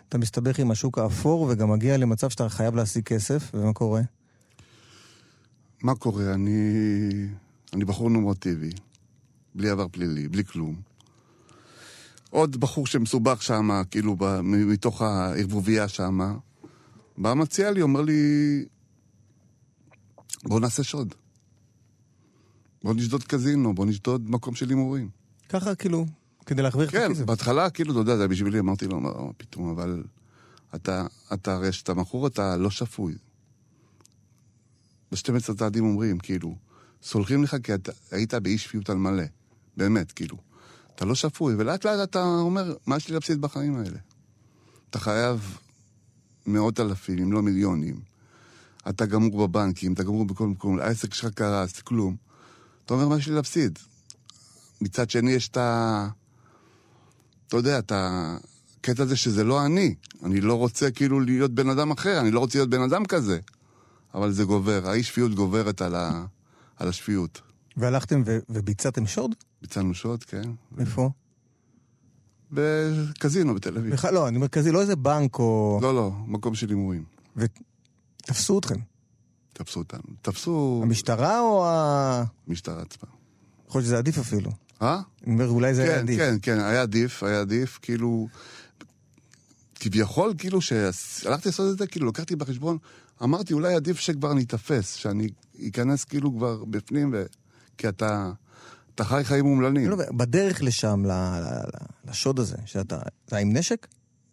אתה 0.09 0.19
מסתבך 0.19 0.59
עם 0.59 0.71
השוק 0.71 0.99
האפור 0.99 1.47
וגם 1.51 1.71
מגיע 1.71 1.97
למצב 1.97 2.31
שאתה 2.31 2.49
חייב 2.49 2.77
להשיג 2.77 3.05
כסף, 3.05 3.51
ומה 3.55 3.73
קורה? 3.73 4.01
מה 5.83 5.95
קורה? 5.95 6.35
אני, 6.35 6.71
אני 7.73 7.85
בחור 7.85 8.11
נורמטיבי, 8.11 8.71
בלי 9.55 9.71
עבר 9.71 9.89
פלילי, 9.89 10.29
בלי 10.29 10.45
כלום. 10.45 10.75
עוד 12.31 12.57
בחור 12.57 12.87
שמסובך 12.87 13.43
שם, 13.43 13.83
כאילו, 13.91 14.17
ב, 14.19 14.41
מתוך 14.43 15.03
הערבוביה 15.03 15.89
שם, 15.89 16.19
בא 17.19 17.35
מציע 17.35 17.71
לי, 17.71 17.83
אומר 17.83 18.01
לי, 18.01 18.65
בוא 20.43 20.61
נעשה 20.61 20.83
שוד. 20.83 21.15
בוא 22.83 22.95
נשדוד 22.95 23.25
קזינו, 23.25 23.75
בוא 23.75 23.87
נשדוד 23.87 24.31
מקום 24.31 24.55
של 24.55 24.69
הימורים. 24.69 25.09
ככה 25.49 25.75
כאילו, 25.75 26.07
כדי 26.47 26.63
להחזיר 26.63 26.85
את 26.85 26.91
כן, 26.91 27.11
הכסף. 27.11 27.25
בהתחלה, 27.25 27.71
כאילו, 27.71 27.93
אתה 27.93 28.01
יודע, 28.01 28.17
זה 28.17 28.29
בשבילי, 28.29 28.59
אמרתי 28.59 28.87
לו, 28.87 29.01
מה 29.01 29.11
פתאום, 29.37 29.71
אבל 29.71 30.03
אתה, 30.75 31.07
אתה 31.33 31.55
הרי 31.55 31.71
כשאתה 31.71 31.95
מכור, 31.95 32.27
אתה 32.27 32.57
לא 32.57 32.71
שפוי. 32.71 33.15
ב-12 35.13 35.55
צעדים 35.59 35.85
אומרים, 35.85 36.19
כאילו, 36.19 36.57
סולחים 37.03 37.43
לך 37.43 37.57
כי 37.63 37.75
אתה 37.75 37.93
היית 38.11 38.35
באי 38.35 38.59
שפיות 38.59 38.91
על 38.91 38.97
מלא. 38.97 39.25
באמת, 39.77 40.13
כאילו. 40.13 40.37
אתה 40.95 41.05
לא 41.05 41.15
שפוי, 41.15 41.55
ולאט 41.59 41.87
לאט 41.87 42.09
אתה 42.09 42.25
אומר, 42.25 42.75
מה 42.87 42.97
יש 42.97 43.09
לי 43.09 43.15
להפסיד 43.15 43.41
בחיים 43.41 43.77
האלה? 43.77 43.99
אתה 44.91 44.99
חייב 44.99 45.59
מאות 46.47 46.81
אלפים, 46.81 47.19
אם 47.19 47.33
לא 47.33 47.43
מיליונים. 47.43 48.12
אתה 48.89 49.07
גמור 49.07 49.47
בבנקים, 49.49 49.93
אתה 49.93 50.03
גמור 50.03 50.25
בכל 50.25 50.47
מקום, 50.47 50.79
העסק 50.79 51.15
שלך 51.15 51.35
קרס, 51.35 51.81
כלום. 51.81 52.17
אתה 52.85 52.95
אומר, 52.95 53.09
מה 53.09 53.19
יש 53.19 53.29
לי 53.29 53.35
להפסיד? 53.35 53.79
מצד 54.81 55.11
שני, 55.11 55.31
יש 55.31 55.49
את 55.49 55.57
ה... 55.57 56.09
אתה 57.49 57.57
יודע, 57.57 57.79
את 57.79 57.93
הקטע 57.95 59.03
הזה 59.03 59.17
שזה 59.17 59.45
לא 59.45 59.67
אני. 59.67 59.95
אני 60.23 60.41
לא 60.41 60.55
רוצה 60.55 60.91
כאילו 60.91 61.21
להיות 61.21 61.55
בן 61.55 61.69
אדם 61.69 61.91
אחר, 61.91 62.21
אני 62.21 62.31
לא 62.31 62.41
רוצה 62.41 62.59
להיות 62.59 62.71
בן 62.71 62.83
אדם 62.83 63.05
כזה. 63.05 63.39
אבל 64.15 64.33
זה 64.33 64.45
גובר, 64.45 64.89
האי 64.89 65.03
שפיות 65.03 65.35
גוברת 65.35 65.83
על, 65.83 65.95
ה... 65.95 66.25
על 66.77 66.89
השפיות. 66.89 67.41
והלכתם 67.77 68.23
ו- 68.27 68.39
וביצעתם 68.49 69.07
שוד? 69.07 69.35
ביצענו 69.63 69.95
שוד, 69.95 70.25
כן. 70.25 70.51
איפה? 70.79 71.11
בקזינו 72.53 73.55
בתל 73.55 73.79
אביב. 73.79 73.93
בכלל 73.93 74.15
לא, 74.15 74.29
אני 74.29 74.39
מרכזי, 74.39 74.73
לא 74.73 74.81
איזה 74.81 74.97
בנק 74.97 75.39
או... 75.39 75.79
לא, 75.83 75.95
לא, 75.95 76.13
מקום 76.27 76.55
של 76.55 76.69
הימורים. 76.69 77.05
ותפסו 78.23 78.59
אתכם. 78.59 78.79
תפסו 79.53 79.79
אותנו. 79.79 80.03
תפסו 80.23 80.81
המשטרה 80.83 81.41
או 81.41 81.67
ה... 81.67 82.25
משטרה 82.49 82.83
עצמה. 82.83 83.11
יכול 83.69 83.79
להיות 83.79 83.87
שזה 83.87 83.99
עדיף 83.99 84.19
אפילו. 84.19 84.51
אה? 84.83 85.01
אני 85.27 85.35
אומר, 85.35 85.49
אולי 85.49 85.75
זה 85.75 85.83
היה 85.83 85.95
כן, 85.95 85.99
עדיף. 85.99 86.19
כן, 86.19 86.37
כן, 86.43 86.61
היה 86.61 86.83
עדיף, 86.83 87.23
היה 87.23 87.41
עדיף, 87.41 87.79
כאילו... 87.83 88.29
כביכול, 89.75 90.35
כאילו, 90.39 90.61
שהלכתי 90.61 91.49
לעשות 91.49 91.73
את 91.73 91.79
זה, 91.79 91.87
כאילו, 91.87 92.09
לקחתי 92.09 92.37
בחשבון, 92.37 92.79
אמרתי, 93.23 93.55
אולי 93.55 93.75
עדיף 93.75 94.01
שכבר 94.01 94.33
אני 94.33 94.43
אתפס, 94.43 94.95
שאני 94.95 95.29
אכנס 95.69 96.05
כאילו 96.05 96.37
כבר 96.37 96.65
בפנים, 96.65 97.11
ו... 97.13 97.25
כי 97.79 97.89
אתה, 97.89 98.33
אתה 98.95 99.05
חי 99.05 99.21
חיים 99.25 99.47
אומללים. 99.47 99.91
לא, 99.91 99.97
בדרך 99.97 100.63
לשם, 100.63 101.03
לשוד 102.05 102.41
הזה, 102.41 102.57
שאתה... 102.65 102.99
אתה 103.25 103.37
עם 103.37 103.57
נשק? 103.57 103.87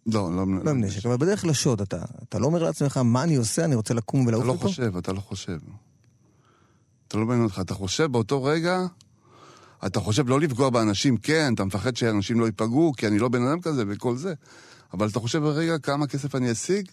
לא, 0.06 0.36
לא, 0.36 0.46
לא 0.64 0.70
עם 0.70 0.84
נשק, 0.84 1.06
אבל 1.06 1.16
בדרך 1.16 1.44
לשוד, 1.44 1.80
אתה, 1.80 2.04
אתה 2.22 2.38
לא 2.38 2.46
אומר 2.46 2.62
לעצמך, 2.62 2.96
מה 2.96 3.22
אני 3.22 3.36
עושה, 3.36 3.64
אני 3.64 3.74
רוצה 3.74 3.94
לקום 3.94 4.20
אתה 4.20 4.28
ולעוף 4.28 4.44
לא 4.44 4.52
אותו? 4.52 4.68
חושב, 4.68 4.96
אתה 4.96 5.12
לא 5.12 5.20
חושב. 5.20 5.58
אתה 7.08 7.18
לא 7.18 7.26
מעניין 7.26 7.44
אותך, 7.44 7.60
אתה 7.60 7.74
חושב 7.74 8.12
באותו 8.12 8.44
רגע, 8.44 8.86
אתה 9.86 10.00
חושב 10.00 10.28
לא 10.28 10.40
לפגוע 10.40 10.70
באנשים, 10.70 11.16
כן, 11.16 11.54
אתה 11.54 11.64
מפחד 11.64 11.96
שאנשים 11.96 12.40
לא 12.40 12.46
ייפגעו, 12.46 12.92
כי 12.96 13.06
אני 13.06 13.18
לא 13.18 13.28
בן 13.28 13.42
אדם 13.42 13.60
כזה 13.60 13.84
וכל 13.88 14.16
זה, 14.16 14.34
אבל 14.92 15.08
אתה 15.08 15.20
חושב 15.20 15.38
ברגע 15.38 15.78
כמה 15.78 16.06
כסף 16.06 16.34
אני 16.34 16.52
אשיג, 16.52 16.88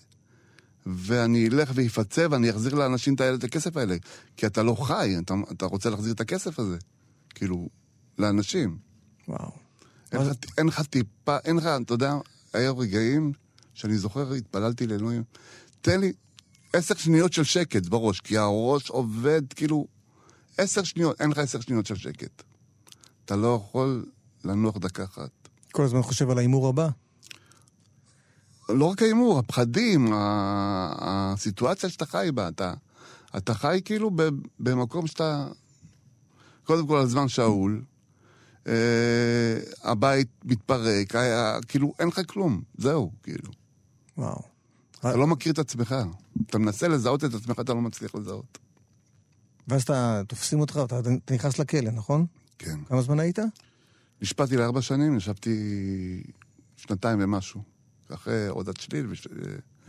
ואני 0.85 1.47
אלך 1.47 1.71
ואפצה 1.75 2.25
ואני 2.31 2.49
אחזיר 2.49 2.75
לאנשים 2.75 3.15
את 3.35 3.43
הכסף 3.43 3.77
האלה. 3.77 3.95
כי 4.37 4.45
אתה 4.45 4.63
לא 4.63 4.75
חי, 4.75 5.15
אתה, 5.19 5.33
אתה 5.51 5.65
רוצה 5.65 5.89
להחזיר 5.89 6.13
את 6.13 6.21
הכסף 6.21 6.59
הזה. 6.59 6.77
כאילו, 7.35 7.69
לאנשים. 8.19 8.77
וואו. 9.27 9.51
אין 10.57 10.67
לך 10.67 10.81
טיפה, 10.81 11.37
אין 11.45 11.55
לך, 11.55 11.65
אתה 11.81 11.93
יודע, 11.93 12.13
היו 12.57 12.77
רגעים 12.77 13.31
שאני 13.73 13.97
זוכר, 13.97 14.33
התפללתי 14.33 14.87
לאלוהים, 14.87 15.23
תן 15.81 16.01
לי 16.01 16.13
עשר 16.73 16.95
שניות 16.95 17.33
של 17.33 17.43
שקט 17.43 17.85
בראש, 17.85 18.19
כי 18.21 18.37
הראש 18.37 18.89
עובד 18.89 19.41
כאילו 19.55 19.87
עשר 20.57 20.83
שניות, 20.83 21.21
אין 21.21 21.29
לך 21.29 21.37
עשר 21.37 21.59
שניות 21.59 21.85
של 21.85 21.95
שקט. 21.95 22.43
אתה 23.25 23.35
לא 23.35 23.61
יכול 23.61 24.05
לנוח 24.45 24.77
דקה 24.77 25.03
אחת. 25.03 25.29
כל 25.71 25.83
הזמן 25.83 26.01
חושב 26.01 26.29
על 26.29 26.37
ההימור 26.37 26.67
הבא. 26.67 26.89
לא 28.69 28.85
רק 28.85 29.01
ההימור, 29.01 29.39
הפחדים, 29.39 30.13
הסיטואציה 30.13 31.89
שאתה 31.89 32.05
חי 32.05 32.29
בה, 32.33 32.47
אתה, 32.47 32.73
אתה 33.37 33.53
חי 33.53 33.81
כאילו 33.85 34.11
במקום 34.59 35.07
שאתה... 35.07 35.47
קודם 36.63 36.87
כל, 36.87 36.97
הזמן 36.97 37.27
שאול, 37.27 37.81
אה, 38.67 39.57
הבית 39.83 40.27
מתפרק, 40.45 41.15
היה, 41.15 41.59
כאילו, 41.67 41.93
אין 41.99 42.07
לך 42.07 42.21
כלום, 42.27 42.61
זהו, 42.77 43.11
כאילו. 43.23 43.51
וואו. 44.17 44.41
אתה 44.99 45.15
לא 45.15 45.27
מכיר 45.27 45.53
את 45.53 45.59
עצמך. 45.59 45.95
אתה 46.47 46.57
מנסה 46.57 46.87
לזהות 46.87 47.23
את 47.23 47.33
עצמך, 47.33 47.59
אתה 47.59 47.73
לא 47.73 47.81
מצליח 47.81 48.15
לזהות. 48.15 48.57
ואז 49.67 49.81
אתה, 49.81 50.21
תופסים 50.27 50.59
אותך, 50.59 50.79
אתה, 50.85 50.99
אתה 50.99 51.33
נכנס 51.33 51.59
לכלא, 51.59 51.91
נכון? 51.91 52.25
כן. 52.57 52.79
כמה 52.85 53.01
זמן 53.01 53.19
היית? 53.19 53.39
נשפטתי 54.21 54.57
לארבע 54.57 54.81
שנים, 54.81 55.17
ישבתי 55.17 56.23
שנתיים 56.77 57.19
ומשהו. 57.21 57.61
אחרי 58.13 58.47
הורדת 58.47 58.79
שליל. 58.79 59.07
וש... 59.09 59.27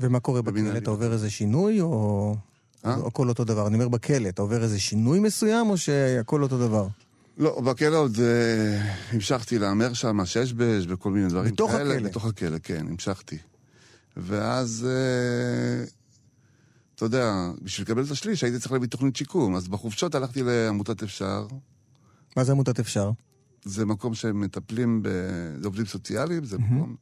ומה 0.00 0.20
קורה. 0.20 0.42
בכלא? 0.42 0.78
אתה 0.78 0.90
עובר 0.90 1.12
איזה 1.12 1.30
שינוי, 1.30 1.80
או... 1.80 2.36
אה? 2.84 2.96
או 2.96 3.06
הכל 3.06 3.28
אותו 3.28 3.44
דבר? 3.44 3.66
אני 3.66 3.74
אומר 3.74 3.88
בכלא, 3.88 4.28
אתה 4.28 4.42
עובר 4.42 4.62
איזה 4.62 4.80
שינוי 4.80 5.20
מסוים, 5.20 5.70
או 5.70 5.76
שהכל 5.76 6.42
אותו 6.42 6.58
דבר? 6.58 6.88
לא, 7.38 7.60
בכלא 7.60 7.96
עוד 7.96 8.18
אה, 8.20 8.94
המשכתי 9.10 9.58
להמר 9.58 9.92
שם, 9.92 10.24
ששבש 10.24 10.84
וכל 10.88 11.10
מיני 11.10 11.28
דברים 11.28 11.52
בתוך 11.52 11.70
כאלה. 11.70 11.94
הכלא? 11.94 12.08
בתוך 12.08 12.24
הכלא, 12.24 12.58
כן, 12.62 12.86
המשכתי. 12.90 13.38
ואז, 14.16 14.86
אה, 14.90 15.84
אתה 16.94 17.04
יודע, 17.04 17.50
בשביל 17.62 17.84
לקבל 17.84 18.04
את 18.04 18.10
השליש 18.10 18.44
הייתי 18.44 18.58
צריך 18.58 18.72
להביא 18.72 18.88
תוכנית 18.88 19.16
שיקום. 19.16 19.56
אז 19.56 19.68
בחופשות 19.68 20.14
הלכתי 20.14 20.42
לעמותת 20.42 21.02
אפשר. 21.02 21.46
מה 22.36 22.44
זה 22.44 22.52
עמותת 22.52 22.80
אפשר? 22.80 23.10
זה 23.64 23.86
מקום 23.86 24.14
שמטפלים 24.14 25.02
ב... 25.02 25.08
זה 25.60 25.66
עובדים 25.66 25.86
סוציאליים, 25.86 26.44
זה 26.44 26.58
מקום 26.58 26.96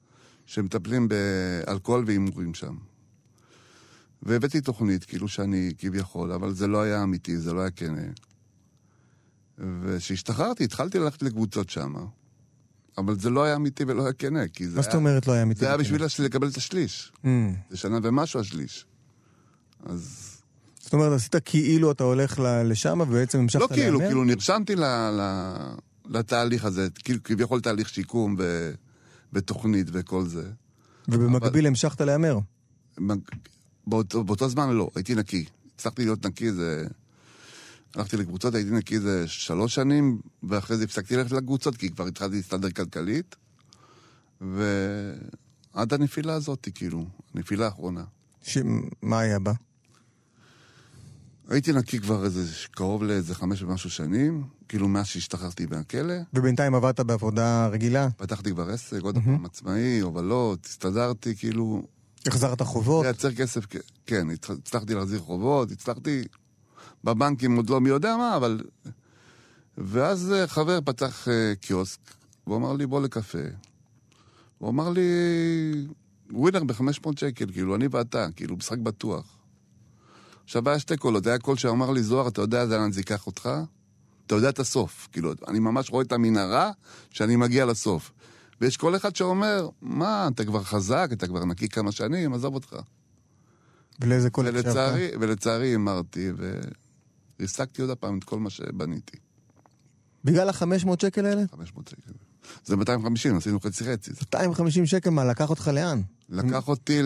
שמטפלים 0.46 1.08
באלכוהול 1.08 2.04
והימורים 2.06 2.54
שם. 2.54 2.76
והבאתי 4.22 4.60
תוכנית, 4.60 5.04
כאילו 5.04 5.28
שאני 5.28 5.72
כביכול, 5.78 6.32
אבל 6.32 6.52
זה 6.52 6.66
לא 6.66 6.82
היה 6.82 7.02
אמיתי, 7.02 7.38
זה 7.38 7.52
לא 7.52 7.60
היה 7.60 7.70
כן. 7.70 7.94
וכשהשתחררתי, 9.58 10.64
התחלתי 10.64 10.98
ללכת 10.98 11.22
לקבוצות 11.22 11.70
שם, 11.70 11.94
אבל 12.98 13.18
זה 13.18 13.30
לא 13.30 13.44
היה 13.44 13.56
אמיתי 13.56 13.84
ולא 13.86 14.02
היה 14.02 14.12
כן, 14.12 14.48
כי 14.48 14.68
זה 14.68 14.76
מה 14.76 14.82
זאת 14.82 14.94
אומרת 14.94 15.26
לא 15.26 15.32
היה 15.32 15.42
אמיתי? 15.42 15.60
זה 15.60 15.66
היה? 15.66 15.76
בשביל 15.76 16.02
לקבל 16.18 16.48
את 16.48 16.56
השליש. 16.56 17.12
Mm. 17.24 17.26
זה 17.70 17.76
שנה 17.76 17.98
ומשהו 18.02 18.40
השליש. 18.40 18.86
אז... 19.86 20.32
זאת 20.80 20.92
אומרת, 20.92 21.12
עשית 21.12 21.36
כאילו 21.44 21.90
אתה 21.90 22.04
הולך 22.04 22.40
לשם, 22.64 23.00
ובעצם 23.00 23.38
המשכת 23.38 23.60
לא 23.60 23.66
כאילו, 23.66 23.98
להמר? 23.98 24.06
כאילו 24.06 24.24
נרשמתי 24.24 24.76
ל, 24.76 24.84
ל, 24.84 25.20
לתהליך 26.08 26.64
הזה, 26.64 26.88
כאילו 27.04 27.22
כביכול 27.24 27.60
תהליך 27.60 27.88
שיקום 27.88 28.36
ו, 28.38 28.72
ותוכנית 29.32 29.86
וכל 29.92 30.24
זה. 30.26 30.50
ובמקביל 31.08 31.66
המשכת 31.66 32.00
להמר. 32.00 32.38
באותו 33.86 34.48
זמן 34.48 34.70
לא, 34.70 34.88
הייתי 34.94 35.14
נקי. 35.14 35.44
הצלחתי 35.74 36.04
להיות 36.04 36.26
נקי 36.26 36.52
זה... 36.52 36.86
הלכתי 37.96 38.16
לקבוצות, 38.16 38.54
הייתי 38.54 38.70
נקי 38.70 39.00
זה 39.00 39.28
שלוש 39.28 39.74
שנים, 39.74 40.18
ואחרי 40.42 40.76
זה 40.76 40.84
הפסקתי 40.84 41.16
ללכת 41.16 41.32
לקבוצות, 41.32 41.76
כי 41.76 41.90
כבר 41.90 42.06
התחלתי 42.06 42.36
להסתדר 42.36 42.70
כלכלית. 42.70 43.36
ועד 44.40 45.92
הנפילה 45.92 46.34
הזאת, 46.34 46.68
כאילו, 46.74 47.06
הנפילה 47.34 47.64
האחרונה. 47.64 48.04
ש... 48.42 48.58
מה 49.02 49.18
היה 49.20 49.38
בה? 49.38 49.52
הייתי 51.48 51.72
נקי 51.72 52.00
כבר 52.00 52.24
איזה 52.24 52.44
קרוב 52.70 53.02
לאיזה 53.02 53.34
חמש 53.34 53.62
ומשהו 53.62 53.90
שנים, 53.90 54.44
כאילו 54.68 54.88
מאז 54.88 55.06
שהשתחררתי 55.06 55.66
מהכלא. 55.66 56.14
ובינתיים 56.34 56.74
עבדת 56.74 57.00
בעבודה 57.00 57.66
רגילה? 57.66 58.08
פתחתי 58.16 58.50
כבר 58.50 58.70
עסק, 58.70 59.02
עוד 59.02 59.18
פעם 59.24 59.44
עצמאי, 59.44 60.00
הובלות, 60.00 60.66
הסתדרתי, 60.66 61.36
כאילו, 61.36 61.82
החזרת 62.26 62.62
חובות? 62.62 63.04
לייצר 63.04 63.34
כסף, 63.34 63.64
כן, 64.06 64.26
הצ- 64.30 64.52
הצלחתי 64.52 64.94
להחזיר 64.94 65.18
חובות, 65.20 65.70
הצלחתי 65.70 66.22
בבנקים 67.04 67.56
עוד 67.56 67.70
לא 67.70 67.80
מי 67.80 67.88
יודע 67.88 68.16
מה, 68.16 68.36
אבל... 68.36 68.60
ואז 69.78 70.32
אה, 70.32 70.46
חבר 70.46 70.80
פתח 70.84 71.28
אה, 71.28 71.52
קיוסק, 71.60 72.00
והוא 72.46 72.56
אמר 72.56 72.72
לי, 72.72 72.86
בוא 72.86 73.00
לקפה. 73.00 73.38
הוא 74.58 74.70
אמר 74.70 74.90
לי, 74.90 75.02
ווינר 76.30 76.64
ב-500 76.64 77.10
שקל, 77.16 77.52
כאילו, 77.52 77.74
אני 77.74 77.88
ואתה, 77.90 78.26
כאילו, 78.36 78.56
משחק 78.56 78.78
בטוח. 78.78 79.36
עכשיו, 80.44 80.68
היה 80.68 80.78
שתי 80.78 80.96
קולות, 80.96 81.26
היה 81.26 81.38
קול 81.38 81.56
שאמר 81.56 81.90
לי, 81.90 82.02
זוהר, 82.02 82.28
אתה 82.28 82.40
יודע 82.40 82.64
לאן 82.64 82.92
זה 82.92 83.00
ייקח 83.00 83.26
אותך? 83.26 83.50
אתה 84.26 84.34
יודע 84.34 84.48
את 84.48 84.58
הסוף. 84.58 85.08
כאילו, 85.12 85.32
אני 85.48 85.58
ממש 85.58 85.90
רואה 85.90 86.04
את 86.04 86.12
המנהרה 86.12 86.70
שאני 87.10 87.36
מגיע 87.36 87.66
לסוף. 87.66 88.12
ויש 88.60 88.76
קול 88.76 88.96
אחד 88.96 89.16
שאומר, 89.16 89.68
מה, 89.82 90.28
אתה 90.34 90.44
כבר 90.44 90.62
חזק, 90.62 91.08
אתה 91.12 91.26
כבר 91.26 91.44
נקי 91.44 91.68
כמה 91.68 91.92
שנים, 91.92 92.34
עזוב 92.34 92.54
אותך. 92.54 92.76
ולאיזה 94.00 94.30
קול 94.30 94.46
הקשבת? 94.46 94.64
ולצערי, 94.66 95.08
ולצערי 95.20 95.66
הימרתי, 95.66 96.30
עוד 97.82 97.94
פעם 97.94 98.18
את 98.18 98.24
כל 98.24 98.38
מה 98.38 98.50
שבניתי. 98.50 99.16
בגלל 100.24 100.48
ה-500 100.48 100.88
שקל 101.02 101.26
האלה? 101.26 101.42
500 101.50 101.88
שקל. 101.88 102.12
זה 102.64 102.76
250, 102.76 103.36
עשינו 103.36 103.60
חצי 103.60 103.84
חצי. 103.84 104.10
250 104.20 104.86
שקל, 104.86 105.10
מה, 105.10 105.24
לקח 105.24 105.50
אותך 105.50 105.68
לאן? 105.68 106.00
לקח 106.28 106.68
אותי 106.68 107.00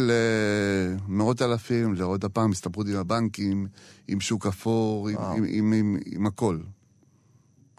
למאות 1.09 1.43
אלפים, 1.43 1.95
לעוד 1.95 2.25
הפעם 2.25 2.51
הסתברות 2.53 2.87
עם 2.87 2.97
הבנקים, 2.97 3.67
עם 4.09 4.21
שוק 4.21 4.47
אפור, 4.47 5.09
עם. 5.09 5.17
עם, 5.19 5.45
עם, 5.49 5.73
עם, 5.73 5.97
עם 6.07 6.27
הכל. 6.27 6.59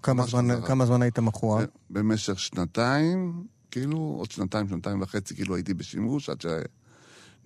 כמה 0.03 0.25
זמן- 0.27 0.51
חזרה. 0.51 0.67
כמה 0.67 0.85
זמן 0.85 1.01
היית 1.01 1.19
מכורה? 1.19 1.63
במשך 1.89 2.39
שנתיים, 2.39 3.43
כאילו, 3.71 3.97
עוד 3.97 4.31
שנתיים, 4.31 4.69
שנתיים 4.69 5.01
וחצי, 5.01 5.35
כאילו 5.35 5.55
הייתי 5.55 5.73
בשימוש 5.73 6.29
עד 6.29 6.43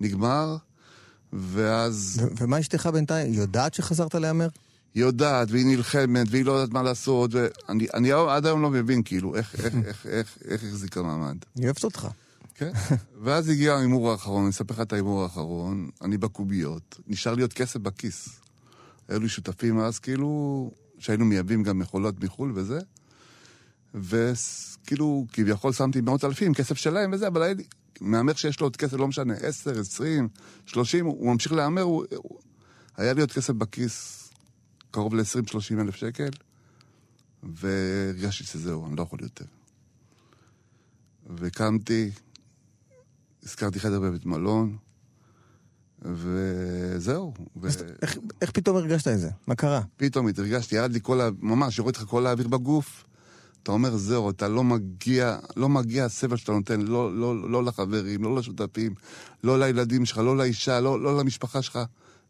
שנגמר, 0.00 0.56
ואז 1.32 2.20
ו- 2.22 2.42
ומה 2.42 2.60
אשתך 2.60 2.86
בינתיים? 2.86 3.32
היא 3.32 3.40
יודעת 3.40 3.74
שחזרת 3.74 4.14
להמר? 4.14 4.48
היא 4.94 5.04
יודעת, 5.04 5.50
והיא 5.50 5.66
נלחמת, 5.66 6.26
והיא 6.30 6.44
לא 6.44 6.52
יודעת 6.52 6.74
מה 6.74 6.82
לעשות, 6.82 7.30
ואני 7.34 7.86
אני 7.94 8.12
עד 8.12 8.46
היום 8.46 8.62
לא 8.62 8.70
מבין, 8.70 9.02
כאילו, 9.02 9.36
איך, 9.36 9.54
איך, 9.54 9.74
איך, 9.86 10.06
איך, 10.06 10.38
איך 10.44 10.64
החזיקה 10.64 11.02
מעמד. 11.02 11.36
היא 11.56 11.64
אוהבת 11.64 11.84
אותך. 11.84 12.08
כן? 12.54 12.70
ואז 13.22 13.48
הגיע 13.48 13.74
ההימור 13.74 14.10
האחרון, 14.10 14.42
אני 14.42 14.50
אספר 14.50 14.74
לך 14.74 14.80
את 14.80 14.92
ההימור 14.92 15.22
האחרון, 15.22 15.88
אני 16.02 16.18
בקוביות, 16.18 17.00
נשאר 17.06 17.34
לי 17.34 17.42
עוד 17.42 17.52
כסף 17.52 17.80
בכיס. 17.80 18.28
היו 19.08 19.20
לי 19.20 19.28
שותפים 19.28 19.78
אז, 19.78 19.98
כאילו, 19.98 20.70
שהיינו 20.98 21.24
מייבאים 21.24 21.62
גם 21.62 21.78
מכולות 21.78 22.24
מחו"ל 22.24 22.52
וזה, 22.54 22.78
וכאילו, 23.94 25.26
כביכול 25.32 25.72
שמתי 25.72 26.00
מאות 26.00 26.24
אלפים, 26.24 26.54
כסף 26.54 26.76
שלהם 26.76 27.12
וזה, 27.12 27.26
אבל 27.26 27.42
היה 27.42 27.54
לי, 27.54 27.64
מהמר 28.00 28.34
שיש 28.34 28.60
לו 28.60 28.66
עוד 28.66 28.76
כסף, 28.76 28.92
לא 28.92 29.08
משנה, 29.08 29.34
10, 29.34 29.80
20, 29.80 30.28
30, 30.66 31.06
הוא 31.06 31.32
ממשיך 31.32 31.52
להמר, 31.52 31.82
הוא, 31.82 32.04
הוא, 32.14 32.38
היה 32.96 33.12
לי 33.12 33.20
עוד 33.20 33.32
כסף 33.32 33.52
בכיס, 33.54 34.30
קרוב 34.90 35.14
ל-20-30 35.14 35.80
אלף 35.80 35.94
שקל, 35.94 36.28
והרגשתי 37.42 38.44
שזהו, 38.44 38.86
אני 38.86 38.96
לא 38.96 39.02
יכול 39.02 39.22
יותר. 39.22 39.44
וקמתי, 41.36 42.10
הזכרתי 43.42 43.80
חדר 43.80 44.00
בבית 44.00 44.26
מלון, 44.26 44.76
וזהו. 46.02 47.34
ו... 47.56 47.66
אז 47.66 47.84
איך- 48.02 48.18
איך 48.42 48.50
פתאום 48.50 48.76
הרגשת 48.76 49.08
את 49.08 49.18
זה? 49.18 49.30
מה 49.46 49.54
קרה? 49.54 49.82
פתאום 49.96 50.28
התרגשתי, 50.28 50.76
ירד 50.76 50.92
לי 50.92 50.98
כל 51.02 51.20
ה... 51.20 51.28
ממש, 51.40 51.78
יורד 51.78 51.96
לך 51.96 52.02
כל 52.02 52.26
האוויר 52.26 52.48
בגוף. 52.48 53.04
אתה 53.66 53.72
אומר, 53.72 53.96
זהו, 53.96 54.30
אתה 54.30 54.48
לא 54.48 54.64
מגיע, 54.64 55.38
לא 55.56 55.68
מגיע 55.68 56.04
הסבל 56.04 56.36
שאתה 56.36 56.52
נותן, 56.52 56.80
לא, 56.80 57.14
לא, 57.14 57.50
לא 57.50 57.64
לחברים, 57.64 58.24
לא 58.24 58.36
לשותפים, 58.36 58.94
לא 59.44 59.58
לילדים 59.58 60.06
שלך, 60.06 60.18
לא 60.18 60.36
לאישה, 60.36 60.80
לא, 60.80 61.00
לא 61.00 61.18
למשפחה 61.18 61.62
שלך. 61.62 61.78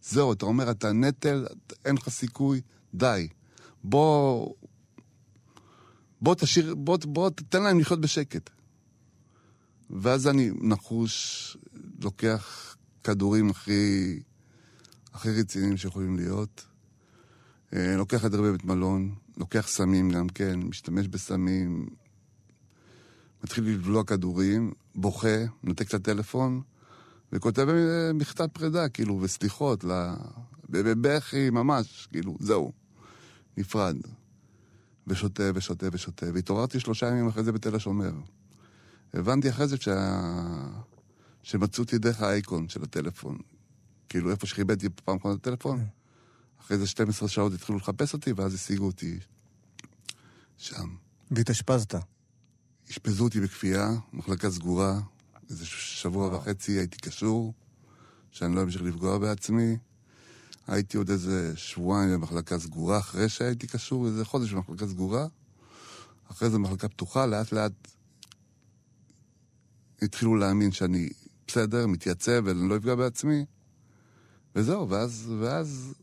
זהו, 0.03 0.33
אתה 0.33 0.46
אומר, 0.46 0.70
אתה 0.70 0.92
נטל, 0.92 1.46
אין 1.85 1.94
לך 1.94 2.09
סיכוי, 2.09 2.61
די. 2.94 3.29
בוא... 3.85 4.55
בוא 6.20 6.35
תשאיר, 6.35 6.75
בוא, 6.75 6.99
בוא 7.05 7.31
תתן 7.31 7.62
להם 7.62 7.81
לחיות 7.81 8.01
בשקט. 8.01 8.51
ואז 9.90 10.29
אני 10.29 10.51
נחוש, 10.61 11.57
לוקח 12.03 12.77
כדורים 13.05 13.51
הכי, 13.51 14.20
הכי 15.12 15.31
רציניים 15.31 15.77
שיכולים 15.77 16.16
להיות. 16.16 16.66
אה, 17.72 17.96
לוקח 17.96 18.16
חדר 18.16 18.42
בבית 18.42 18.64
מלון, 18.64 19.14
לוקח 19.37 19.68
סמים 19.68 20.11
גם 20.11 20.29
כן, 20.29 20.61
משתמש 20.61 21.09
בסמים, 21.09 21.87
מתחיל 23.44 23.64
לבלוע 23.64 24.05
כדורים, 24.05 24.72
בוכה, 24.94 25.37
נותק 25.62 25.88
את 25.88 25.94
הטלפון, 25.94 26.61
וכותב 27.33 27.68
אה, 27.68 28.12
מכתב 28.12 28.46
פרידה, 28.53 28.88
כאילו, 28.88 29.18
וסליחות. 29.22 29.85
בבכי 30.70 31.51
ממש, 31.51 32.09
כאילו, 32.12 32.37
זהו, 32.40 32.72
נפרד. 33.57 33.96
ושותה 35.07 35.42
ושותה 35.55 35.87
ושותה, 35.92 36.27
והתעוררתי 36.35 36.81
שלושה 36.81 37.07
ימים 37.07 37.29
אחרי 37.29 37.44
זה 37.44 37.53
בתל 37.53 37.75
השומר. 37.75 38.12
הבנתי 39.14 39.51
אחרי 39.51 39.66
זה 39.66 39.77
שה... 39.77 40.20
שמצאו 41.42 41.85
אותי 41.85 41.99
דרך 41.99 42.22
האייקון 42.22 42.68
של 42.68 42.83
הטלפון. 42.83 43.38
כאילו, 44.09 44.31
איפה 44.31 44.46
שכיבדתי 44.46 44.88
פעם 45.05 45.16
אחרונה 45.16 45.37
את 45.37 45.46
הטלפון, 45.46 45.85
אחרי 46.61 46.79
זה 46.79 46.87
12 46.87 47.29
שעות 47.29 47.53
התחילו 47.53 47.79
לחפש 47.79 48.12
אותי, 48.12 48.33
ואז 48.33 48.55
השיגו 48.55 48.87
אותי 48.87 49.19
שם. 50.59 50.97
והתאשפזת. 51.31 51.95
אשפזו 52.90 53.25
אותי 53.25 53.40
בכפייה, 53.40 53.90
מחלקה 54.12 54.51
סגורה, 54.51 55.01
איזה 55.51 55.66
שבוע 55.66 56.37
וחצי 56.37 56.73
הייתי 56.73 56.97
קשור, 56.97 57.55
שאני 58.31 58.55
לא 58.55 58.62
אמשיך 58.62 58.83
לפגוע 58.83 59.19
בעצמי. 59.19 59.77
הייתי 60.66 60.97
עוד 60.97 61.11
איזה 61.11 61.53
שבועיים 61.57 62.12
במחלקה 62.12 62.59
סגורה, 62.59 62.99
אחרי 62.99 63.29
שהייתי 63.29 63.66
קשור, 63.66 64.07
איזה 64.07 64.25
חודש 64.25 64.53
במחלקה 64.53 64.87
סגורה. 64.87 65.27
אחרי 66.31 66.51
זה 66.51 66.59
מחלקה 66.59 66.88
פתוחה, 66.88 67.27
לאט 67.27 67.53
לאט 67.53 67.73
התחילו 70.03 70.37
להאמין 70.37 70.73
שאני 70.73 71.09
בסדר, 71.47 71.87
מתייצב 71.87 72.42
ואני 72.45 72.69
לא 72.69 72.77
אפגע 72.77 72.95
בעצמי. 72.95 73.45
וזהו, 74.55 74.88
ואז, 74.88 75.33
ואז 75.40 75.95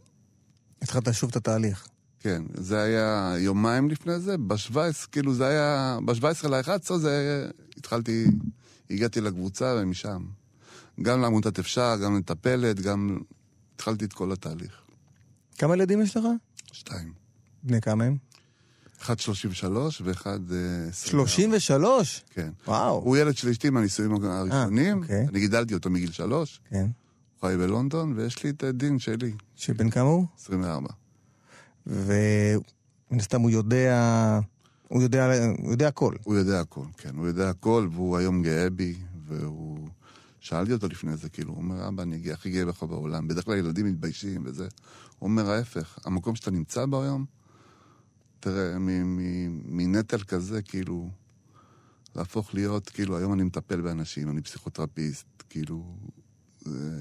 התחלת 0.84 1.14
שוב 1.14 1.30
את 1.30 1.36
התהליך. 1.36 1.88
כן, 2.20 2.44
זה 2.54 2.82
היה 2.82 3.36
יומיים 3.38 3.90
לפני 3.90 4.20
זה, 4.20 4.38
ב-17, 4.38 4.78
כאילו 5.12 5.34
זה 5.34 5.48
היה, 5.48 5.98
ב-17 6.06 6.48
ל-11 6.48 6.98
זה 6.98 7.48
התחלתי, 7.78 8.26
הגעתי 8.90 9.22
לקבוצה 9.22 9.76
ומשם. 9.78 10.24
גם 11.02 11.22
לעמותת 11.22 11.60
אפשר, 11.60 11.96
גם 12.04 12.18
מטפלת, 12.18 12.80
גם 12.80 13.18
התחלתי 13.76 14.06
את 14.06 14.14
כל 14.14 14.32
התהליך. 14.32 14.82
כמה 15.58 15.74
ילדים 15.74 16.02
יש 16.02 16.18
לך? 16.18 16.24
שתיים. 16.72 17.14
בני 17.64 17.82
כמה 17.82 18.04
הם? 18.04 18.18
אחד 19.02 19.20
33 19.20 20.02
ואחד 20.06 20.40
אה, 20.52 20.88
24. 20.90 21.30
33? 21.30 22.24
כן. 22.30 22.50
וואו. 22.68 22.96
הוא 22.96 23.18
ילד 23.18 23.38
של 23.38 23.50
אשתי 23.50 23.70
מהנישואים 23.70 24.12
הראשונים, 24.26 25.02
אוקיי. 25.02 25.28
אני 25.28 25.40
גידלתי 25.40 25.74
אותו 25.74 25.90
מגיל 25.90 26.12
שלוש, 26.12 26.60
כן. 26.70 26.86
חי 27.46 27.56
בלונדון, 27.58 28.14
ויש 28.16 28.44
לי 28.44 28.50
את 28.50 28.64
הדין 28.64 29.00
שלי, 29.00 29.34
שבן 29.56 29.90
כמה 29.90 30.10
הוא? 30.10 30.26
24. 30.38 30.90
ומן 31.88 32.64
הסתם 33.12 33.42
הוא 33.42 33.52
יודע... 33.52 34.40
הוא 34.88 35.02
יודע, 35.02 35.32
הוא 35.58 35.72
יודע 35.72 35.88
הכל. 35.88 36.16
הוא 36.24 36.36
יודע 36.36 36.60
הכל, 36.60 36.86
כן, 36.98 37.16
הוא 37.16 37.28
יודע 37.28 37.50
הכל, 37.50 37.88
והוא 37.92 38.18
היום 38.18 38.44
גאה 38.44 38.70
בי, 38.70 38.96
והוא... 39.28 39.90
שאלתי 40.40 40.74
אותו 40.74 40.88
לפני 40.88 41.18
זה, 41.18 41.30
כאילו, 41.30 41.50
הוא 41.50 41.58
אומר, 41.58 41.88
אבא, 41.88 42.04
אני 42.04 42.32
הכי 42.32 42.50
גאה 42.52 42.66
בך 42.66 42.84
בעולם. 42.84 43.28
בדרך 43.28 43.46
כלל 43.46 43.58
ילדים 43.58 43.86
מתביישים 43.86 44.42
וזה. 44.46 44.68
הוא 45.20 45.30
אומר, 45.30 45.50
ההפך, 45.50 46.00
המקום 46.06 46.36
שאתה 46.36 46.52
נמצא 46.52 46.86
בו 46.86 47.04
היום, 47.04 47.26
תראה, 48.40 48.78
מנטל 48.80 50.24
כזה, 50.24 50.62
כאילו, 50.62 51.10
להפוך 52.16 52.54
להיות, 52.54 52.90
כאילו, 52.90 53.18
היום 53.18 53.34
אני 53.34 53.44
מטפל 53.44 53.82
באנשים, 53.82 54.30
אני 54.30 54.42
פסיכותרפיסט, 54.42 55.44
כאילו, 55.50 55.96
זה... 56.60 57.00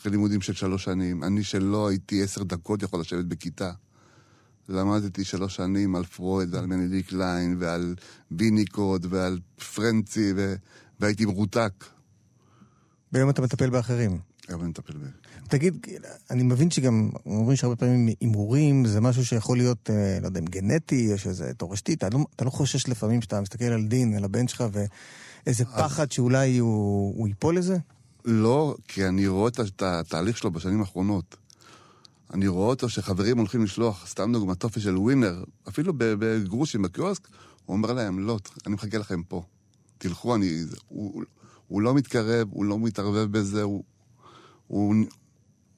אחרי 0.00 0.12
לימודים 0.12 0.40
של 0.40 0.54
שלוש 0.54 0.84
שנים, 0.84 1.24
אני 1.24 1.44
שלא 1.44 1.88
הייתי 1.88 2.22
עשר 2.22 2.42
דקות 2.42 2.82
יכול 2.82 3.00
לשבת 3.00 3.24
בכיתה. 3.24 3.72
למדתי 4.68 5.24
שלוש 5.24 5.56
שנים 5.56 5.96
על 5.96 6.04
פרויד 6.04 6.54
ועל 6.54 6.66
מנדי 6.66 7.02
קליין 7.02 7.56
ועל 7.58 7.94
ויניקוד 8.30 9.06
ועל 9.10 9.38
פרנצי 9.74 10.32
ו... 10.36 10.54
והייתי 11.00 11.26
מרותק. 11.26 11.72
והיום 13.12 13.30
אתה 13.30 13.42
מטפל 13.42 13.70
באחרים. 13.70 14.18
היום 14.48 14.60
אני 14.60 14.68
מטפל 14.68 14.92
ב... 14.92 15.06
תגיד, 15.48 15.86
אני 16.30 16.42
מבין 16.42 16.70
שגם, 16.70 17.10
אומרים 17.26 17.56
שהרבה 17.56 17.76
פעמים 17.76 18.08
הימורים 18.20 18.84
זה 18.86 19.00
משהו 19.00 19.26
שיכול 19.26 19.56
להיות, 19.58 19.90
אה, 19.90 20.18
לא 20.20 20.26
יודע, 20.26 20.40
אם 20.40 20.44
גנטי, 20.44 21.12
או 21.12 21.18
שזה 21.18 21.54
תורשתי, 21.54 21.94
אתה 21.94 22.08
לא, 22.08 22.18
אתה 22.36 22.44
לא 22.44 22.50
חושש 22.50 22.88
לפעמים 22.88 23.22
שאתה 23.22 23.40
מסתכל 23.40 23.64
על 23.64 23.86
דין, 23.86 24.14
על 24.14 24.24
הבן 24.24 24.48
שלך, 24.48 24.64
ואיזה 24.72 25.64
פחד 25.64 26.12
שאולי 26.12 26.58
הוא, 26.58 27.14
הוא 27.16 27.28
ייפול 27.28 27.58
לזה? 27.58 27.78
לא, 28.26 28.76
כי 28.88 29.08
אני 29.08 29.26
רואה 29.26 29.48
את 29.48 29.82
התהליך 29.82 30.36
שלו 30.36 30.50
בשנים 30.50 30.80
האחרונות. 30.80 31.36
אני 32.34 32.48
רואה 32.48 32.66
אותו 32.66 32.88
שחברים 32.88 33.38
הולכים 33.38 33.64
לשלוח, 33.64 34.06
סתם 34.06 34.32
דוגמא, 34.32 34.54
טופס 34.54 34.82
של 34.82 34.96
ווינר, 34.96 35.44
אפילו 35.68 35.92
בגרושים 35.96 36.82
בקיוסק, 36.82 37.28
הוא 37.66 37.76
אומר 37.76 37.92
להם, 37.92 38.26
לא, 38.26 38.38
אני 38.66 38.74
מחכה 38.74 38.98
לכם 38.98 39.22
פה. 39.22 39.42
תלכו, 39.98 40.34
אני... 40.34 40.62
הוא, 40.88 41.22
הוא 41.68 41.82
לא 41.82 41.94
מתקרב, 41.94 42.48
הוא 42.50 42.64
לא 42.64 42.78
מתערבב 42.78 43.38
בזה, 43.38 43.62
הוא, 43.62 43.84
הוא 44.66 44.94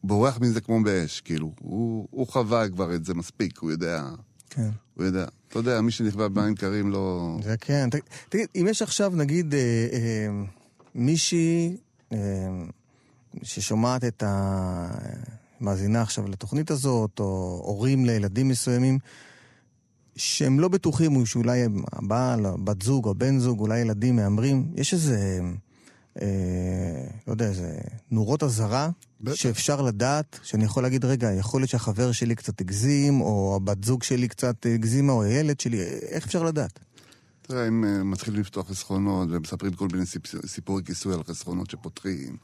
בורח 0.04 0.38
מזה 0.40 0.60
כמו 0.60 0.82
באש, 0.82 1.20
כאילו. 1.20 1.52
הוא, 1.60 2.08
הוא 2.10 2.26
חווה 2.26 2.68
כבר 2.68 2.94
את 2.94 3.04
זה 3.04 3.14
מספיק, 3.14 3.58
הוא 3.58 3.70
יודע, 3.70 4.04
כן. 4.50 4.70
הוא 4.94 5.04
יודע. 5.04 5.26
אתה 5.48 5.58
יודע, 5.58 5.80
מי 5.80 5.90
שנכווה 5.90 6.28
במים 6.28 6.54
קרים 6.54 6.90
לא... 6.90 7.36
זה 7.44 7.56
כן. 7.56 7.88
תגיד, 8.28 8.46
אם 8.56 8.66
יש 8.70 8.82
עכשיו, 8.82 9.12
נגיד, 9.14 9.54
אה, 9.54 9.88
אה, 9.92 10.44
מישהי 10.94 11.76
ששומעת 13.42 14.04
את 14.04 14.22
ה... 14.22 14.88
מאזינה 15.60 16.02
עכשיו 16.02 16.28
לתוכנית 16.28 16.70
הזאת, 16.70 17.20
או 17.20 17.60
הורים 17.64 18.04
לילדים 18.04 18.48
מסוימים, 18.48 18.98
שהם 20.16 20.60
לא 20.60 20.68
בטוחים, 20.68 21.16
או 21.16 21.26
שאולי 21.26 21.64
הבעל, 21.92 22.46
בת 22.64 22.82
זוג, 22.82 23.06
או 23.06 23.14
בן 23.14 23.38
זוג, 23.38 23.60
אולי 23.60 23.78
ילדים 23.78 24.16
מהמרים, 24.16 24.72
יש 24.76 24.94
איזה, 24.94 25.40
אה, 26.22 26.26
לא 27.26 27.32
יודע, 27.32 27.46
איזה 27.46 27.78
נורות 28.10 28.42
אזהרה. 28.42 28.90
שאפשר 29.34 29.82
לדעת, 29.82 30.38
שאני 30.42 30.64
יכול 30.64 30.82
להגיד, 30.82 31.04
רגע, 31.04 31.32
יכול 31.32 31.60
להיות 31.60 31.70
שהחבר 31.70 32.12
שלי 32.12 32.34
קצת 32.34 32.60
הגזים, 32.60 33.20
או 33.20 33.56
הבת 33.56 33.84
זוג 33.84 34.02
שלי 34.02 34.28
קצת 34.28 34.66
הגזימה, 34.74 35.12
או 35.12 35.22
הילד 35.22 35.60
שלי, 35.60 35.82
איך 35.82 36.26
אפשר 36.26 36.42
לדעת? 36.42 36.78
תראה, 37.48 37.66
הם 37.66 37.84
אה, 37.84 38.04
מתחילים 38.04 38.40
לפתוח 38.40 38.68
חסכונות 38.68 39.28
ומספרים 39.32 39.72
כל 39.72 39.88
מיני 39.92 40.06
סיפ- 40.06 40.46
סיפורי 40.46 40.82
כיסוי 40.84 41.14
על 41.14 41.22
חסכונות 41.22 41.70
שפותחים, 41.70 42.36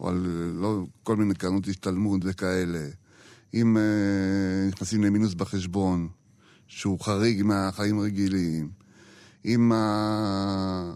או 0.00 0.08
על 0.08 0.26
אה, 0.26 0.60
לא, 0.62 0.84
כל 1.02 1.16
מיני 1.16 1.34
קרנות 1.34 1.68
השתלמות 1.68 2.20
וכאלה. 2.24 2.88
אם 3.54 3.76
אה, 3.76 3.82
נכנסים 4.68 5.04
למינוס 5.04 5.34
בחשבון, 5.34 6.08
שהוא 6.66 7.00
חריג 7.00 7.42
מהחיים 7.42 7.98
הרגילים. 7.98 8.68
אם 9.44 9.72
ה... 9.72 10.94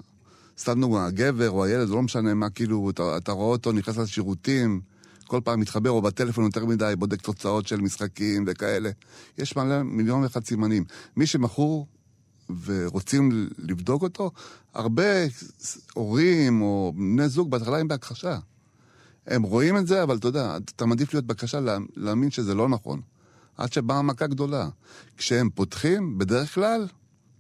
סתם 0.59 0.81
דוגמא, 0.81 0.99
הגבר 0.99 1.51
או 1.51 1.65
הילד, 1.65 1.89
לא 1.89 2.03
משנה 2.03 2.35
מה, 2.35 2.51
כאילו, 2.51 2.91
אתה, 2.91 3.17
אתה 3.17 3.33
רואה 3.33 3.49
אותו 3.49 3.73
נכנס 3.73 3.97
לשירותים, 3.97 4.81
כל 5.27 5.41
פעם 5.45 5.61
מתחבר, 5.61 5.91
או 5.91 6.03
בטלפון 6.03 6.45
יותר 6.45 6.67
מדי, 6.67 6.95
בודק 6.99 7.21
תוצאות 7.21 7.67
של 7.67 7.81
משחקים 7.81 8.45
וכאלה. 8.47 8.91
יש 9.39 9.57
מלא, 9.57 9.83
מיליון 9.83 10.23
ואחד 10.23 10.45
סימנים. 10.45 10.85
מי 11.17 11.27
שמכור 11.27 11.87
ורוצים 12.65 13.49
לבדוק 13.59 14.03
אותו, 14.03 14.31
הרבה 14.75 15.05
הורים 15.95 16.63
או 16.63 16.93
בני 16.97 17.29
זוג 17.29 17.51
בהתחלה 17.51 17.79
הם 17.79 17.89
בהכחשה. 17.89 18.39
הם 19.27 19.43
רואים 19.43 19.77
את 19.77 19.87
זה, 19.87 20.03
אבל 20.03 20.17
אתה 20.17 20.29
יודע, 20.29 20.57
אתה 20.65 20.87
מעדיף 20.87 21.15
להיות 21.15 21.27
לה- 21.61 21.79
להאמין 21.97 22.31
שזה 22.31 22.55
לא 22.55 22.69
נכון. 22.69 23.01
עד 23.57 23.73
שבאה 23.73 24.03
מכה 24.03 24.27
גדולה. 24.27 24.69
כשהם 25.17 25.51
פותחים, 25.55 26.19
בדרך 26.19 26.55
כלל, 26.55 26.87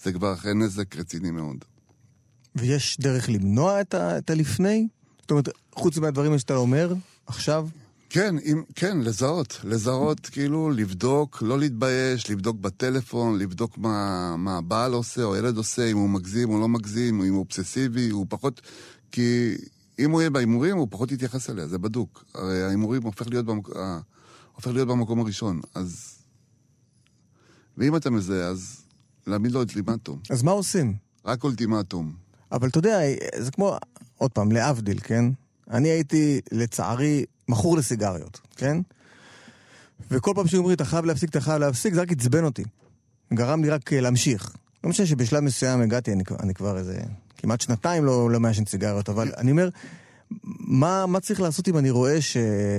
זה 0.02 0.12
כבר 0.12 0.32
אחרי 0.32 0.54
נזק 0.54 0.96
רציני 0.96 1.30
מאוד. 1.30 1.56
ויש 2.56 3.00
דרך 3.00 3.28
למנוע 3.28 3.80
את 3.80 4.30
הלפני? 4.30 4.88
זאת 5.20 5.30
אומרת, 5.30 5.48
חוץ 5.74 5.98
מהדברים 5.98 6.38
שאתה 6.38 6.56
אומר 6.56 6.94
עכשיו? 7.26 7.68
כן, 8.10 8.34
אם, 8.38 8.62
כן, 8.74 8.98
לזהות. 9.00 9.60
לזהות, 9.64 10.26
כאילו, 10.26 10.70
לבדוק, 10.70 11.42
לא 11.42 11.58
להתבייש, 11.58 12.30
לבדוק 12.30 12.56
בטלפון, 12.60 13.38
לבדוק 13.38 13.78
מה, 13.78 14.34
מה 14.36 14.56
הבעל 14.58 14.92
עושה 14.92 15.22
או 15.22 15.34
הילד 15.34 15.56
עושה, 15.56 15.86
אם 15.90 15.96
הוא 15.96 16.08
מגזים 16.10 16.50
או 16.50 16.60
לא 16.60 16.68
מגזים, 16.68 17.22
אם 17.22 17.32
הוא 17.34 17.38
אובססיבי, 17.38 18.08
הוא 18.08 18.26
פחות... 18.28 18.60
כי 19.12 19.54
אם 19.98 20.10
הוא 20.10 20.20
יהיה 20.20 20.30
בהימורים, 20.30 20.76
הוא 20.76 20.88
פחות 20.90 21.12
יתייחס 21.12 21.50
אליה, 21.50 21.66
זה 21.66 21.78
בדוק. 21.78 22.24
הרי 22.34 22.62
ההימורים 22.62 23.02
הופך 23.02 23.26
להיות, 23.28 23.46
במק... 23.46 23.76
ה- 23.76 24.00
הופך 24.54 24.70
להיות 24.70 24.88
במקום 24.88 25.20
הראשון, 25.20 25.60
אז... 25.74 26.16
ואם 27.78 27.96
אתה 27.96 28.10
מזהה, 28.10 28.46
אז 28.48 28.80
להעמיד 29.26 29.52
לו 29.52 29.58
אולטימטום. 29.60 30.18
אז 30.30 30.42
מה 30.42 30.50
עושים? 30.50 30.94
רק 31.24 31.44
אולטימטום. 31.44 32.12
אבל 32.52 32.68
אתה 32.68 32.78
יודע, 32.78 32.98
זה 33.38 33.50
כמו, 33.50 33.76
עוד 34.18 34.30
פעם, 34.30 34.52
להבדיל, 34.52 34.98
כן? 35.00 35.24
אני 35.70 35.88
הייתי, 35.88 36.40
לצערי, 36.52 37.24
מכור 37.50 37.76
לסיגריות, 37.76 38.40
כן? 38.56 38.76
וכל 40.10 40.32
פעם 40.34 40.46
שאומרים, 40.46 40.74
אתה 40.74 40.84
חייב 40.84 41.04
להפסיק, 41.04 41.30
אתה 41.30 41.40
חייב 41.40 41.58
להפסיק, 41.60 41.94
זה 41.94 42.00
רק 42.02 42.12
עצבן 42.12 42.44
אותי. 42.44 42.64
גרם 43.34 43.64
לי 43.64 43.70
רק 43.70 43.92
אה, 43.92 44.00
להמשיך. 44.00 44.52
לא 44.84 44.90
משנה 44.90 45.06
שבשלב 45.06 45.40
מסוים 45.40 45.80
הגעתי, 45.80 46.12
אני, 46.12 46.22
אני 46.42 46.54
כבר 46.54 46.78
איזה 46.78 47.00
כמעט 47.36 47.60
שנתיים 47.60 48.04
לא, 48.04 48.30
לא 48.30 48.40
מעשן 48.40 48.64
סיגריות, 48.64 49.08
אבל 49.08 49.32
אני 49.36 49.50
אומר, 49.50 49.68
מה, 50.60 51.06
מה 51.06 51.20
צריך 51.20 51.40
לעשות 51.40 51.68
אם 51.68 51.78
אני 51.78 51.90
רואה 51.90 52.20
ש, 52.20 52.36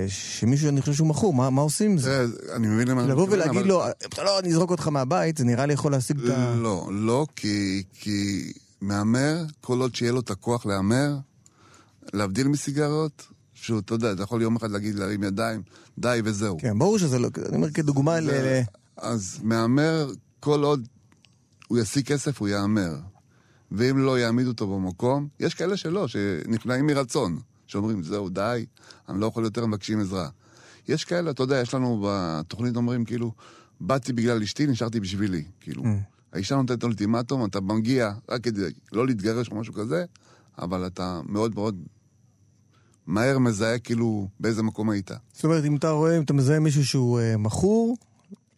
שמישהו 0.08 0.68
שאני 0.68 0.82
חושב 0.82 0.94
שהוא 0.94 1.08
מכור, 1.08 1.34
מה, 1.34 1.50
מה 1.50 1.62
עושים 1.62 1.92
עם 1.92 1.98
זה? 1.98 2.26
תראה, 2.42 2.56
אני 2.56 2.68
מבין 2.68 2.88
למה... 2.88 3.02
אתה 3.04 3.12
לבוא 3.12 3.28
ולהגיד 3.30 3.60
אבל- 3.60 3.68
לו, 3.68 3.84
אתה 4.06 4.24
לא, 4.24 4.40
אני 4.40 4.50
אזרוק 4.50 4.72
אותך 4.72 4.88
מהבית, 4.88 5.38
זה 5.38 5.44
נראה 5.46 5.66
לי 5.66 5.74
יכול 5.74 5.92
להשיג 5.92 6.20
את 6.24 6.30
ה... 6.30 6.56
לא, 6.56 6.88
לא, 6.92 7.26
כי, 7.36 7.84
כי 7.94 8.52
מהמר, 8.82 9.44
כל 9.62 9.82
עוד 9.82 9.96
שיהיה 9.96 10.12
לו 10.12 10.20
את 10.20 10.30
הכוח 10.32 10.66
להמר, 10.66 11.16
להבדיל 12.14 12.48
מסיגרות, 12.48 13.28
שהוא, 13.62 13.80
אתה 13.80 13.94
יודע, 13.94 14.12
אתה 14.12 14.24
יכול 14.24 14.42
יום 14.42 14.56
אחד 14.56 14.72
להגיד, 14.72 14.96
להרים 14.96 15.24
ידיים, 15.24 15.62
די 15.98 16.22
וזהו. 16.24 16.58
כן, 16.60 16.80
ברור 16.80 16.98
שזה 16.98 17.20
לא, 17.20 17.30
אני 17.48 17.56
אומר 17.56 17.72
כדוגמה 17.72 18.20
ל... 18.20 18.30
אז 18.98 19.40
מהמר, 19.44 20.12
כל 20.40 20.64
עוד 20.64 20.88
הוא 21.68 21.78
ישיג 21.78 22.06
כסף, 22.06 22.40
הוא 22.40 22.48
יהמר. 22.48 22.96
ואם 23.72 23.98
לא 23.98 24.20
יעמידו 24.20 24.50
אותו 24.50 24.68
במקום, 24.68 25.28
יש 25.40 25.54
כאלה 25.54 25.78
שלא, 25.78 26.08
שנכנעים 26.08 26.86
מרצון, 26.86 27.40
שאומרים, 27.68 28.04
זהו, 28.04 28.30
די, 28.30 28.66
אני 29.10 29.22
לא 29.22 29.26
יכול 29.26 29.44
יותר, 29.44 29.66
מבקשים 29.66 30.00
עזרה. 30.00 30.30
יש 30.88 31.06
כאלה, 31.06 31.32
אתה 31.32 31.44
יודע, 31.44 31.62
יש 31.62 31.74
לנו 31.74 32.06
בתוכנית 32.08 32.76
אומרים, 32.76 33.06
כאילו, 33.06 33.32
באתי 33.82 34.14
בגלל 34.14 34.44
אשתי, 34.44 34.68
נשארתי 34.68 35.00
בשבילי, 35.00 35.44
כאילו. 35.60 35.84
Mm. 35.84 35.88
האישה 36.34 36.56
נותנת 36.56 36.84
אולטימטום, 36.84 37.46
אתה 37.46 37.62
מגיע 37.62 38.12
רק 38.30 38.44
כדי 38.44 38.62
לא 38.92 39.08
להתגרש 39.08 39.52
או 39.52 39.56
משהו 39.56 39.74
כזה, 39.74 40.06
אבל 40.58 40.88
אתה 40.88 41.22
מאוד 41.26 41.56
מאוד 41.56 41.84
מהר 43.12 43.40
מזהה 43.40 43.80
כאילו 43.80 44.28
באיזה 44.40 44.64
מקום 44.64 44.90
היית. 44.90 45.12
זאת 45.34 45.44
אומרת, 45.44 45.66
אם 45.66 45.76
אתה 45.76 45.90
רואה, 45.90 46.18
אם 46.18 46.22
אתה 46.24 46.34
מזהה 46.34 46.60
מישהו 46.60 46.86
שהוא 46.86 47.20
אה, 47.20 47.38
מכור, 47.38 47.98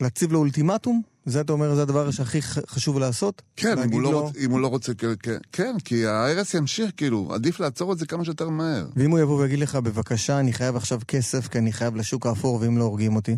להציב 0.02 0.32
לו 0.32 0.40
אולטימטום? 0.40 1.02
זה 1.26 1.42
אתה 1.42 1.54
אומר, 1.54 1.76
זה 1.76 1.82
הדבר 1.82 2.12
שהכי 2.12 2.42
חשוב 2.42 3.00
לעשות? 3.00 3.42
כן, 3.56 3.78
אם 3.80 3.92
הוא, 3.92 4.02
לא 4.02 4.12
לו- 4.12 4.22
רוצ, 4.22 4.36
אם 4.46 4.52
הוא 4.52 4.60
לא 4.60 4.68
רוצה, 4.68 4.94
כן, 4.94 5.08
כן, 5.52 5.76
כי 5.86 6.06
ההרס 6.06 6.54
ימשיך, 6.54 6.92
כאילו, 6.98 7.30
עדיף 7.34 7.60
לעצור 7.60 7.94
את 7.94 7.98
זה 7.98 8.06
כמה 8.06 8.26
שיותר 8.26 8.50
מהר. 8.50 8.88
ואם 8.96 9.12
הוא 9.12 9.20
יבוא 9.20 9.42
ויגיד 9.42 9.60
לך, 9.60 9.76
בבקשה, 9.76 10.40
אני 10.40 10.54
חייב 10.54 10.76
עכשיו 10.76 11.00
כסף, 11.08 11.48
כי 11.48 11.58
אני 11.58 11.74
חייב 11.74 11.96
לשוק 11.96 12.26
האפור, 12.26 12.58
ואם 12.62 12.78
לא 12.78 12.84
הורגים 12.84 13.16
אותי? 13.16 13.38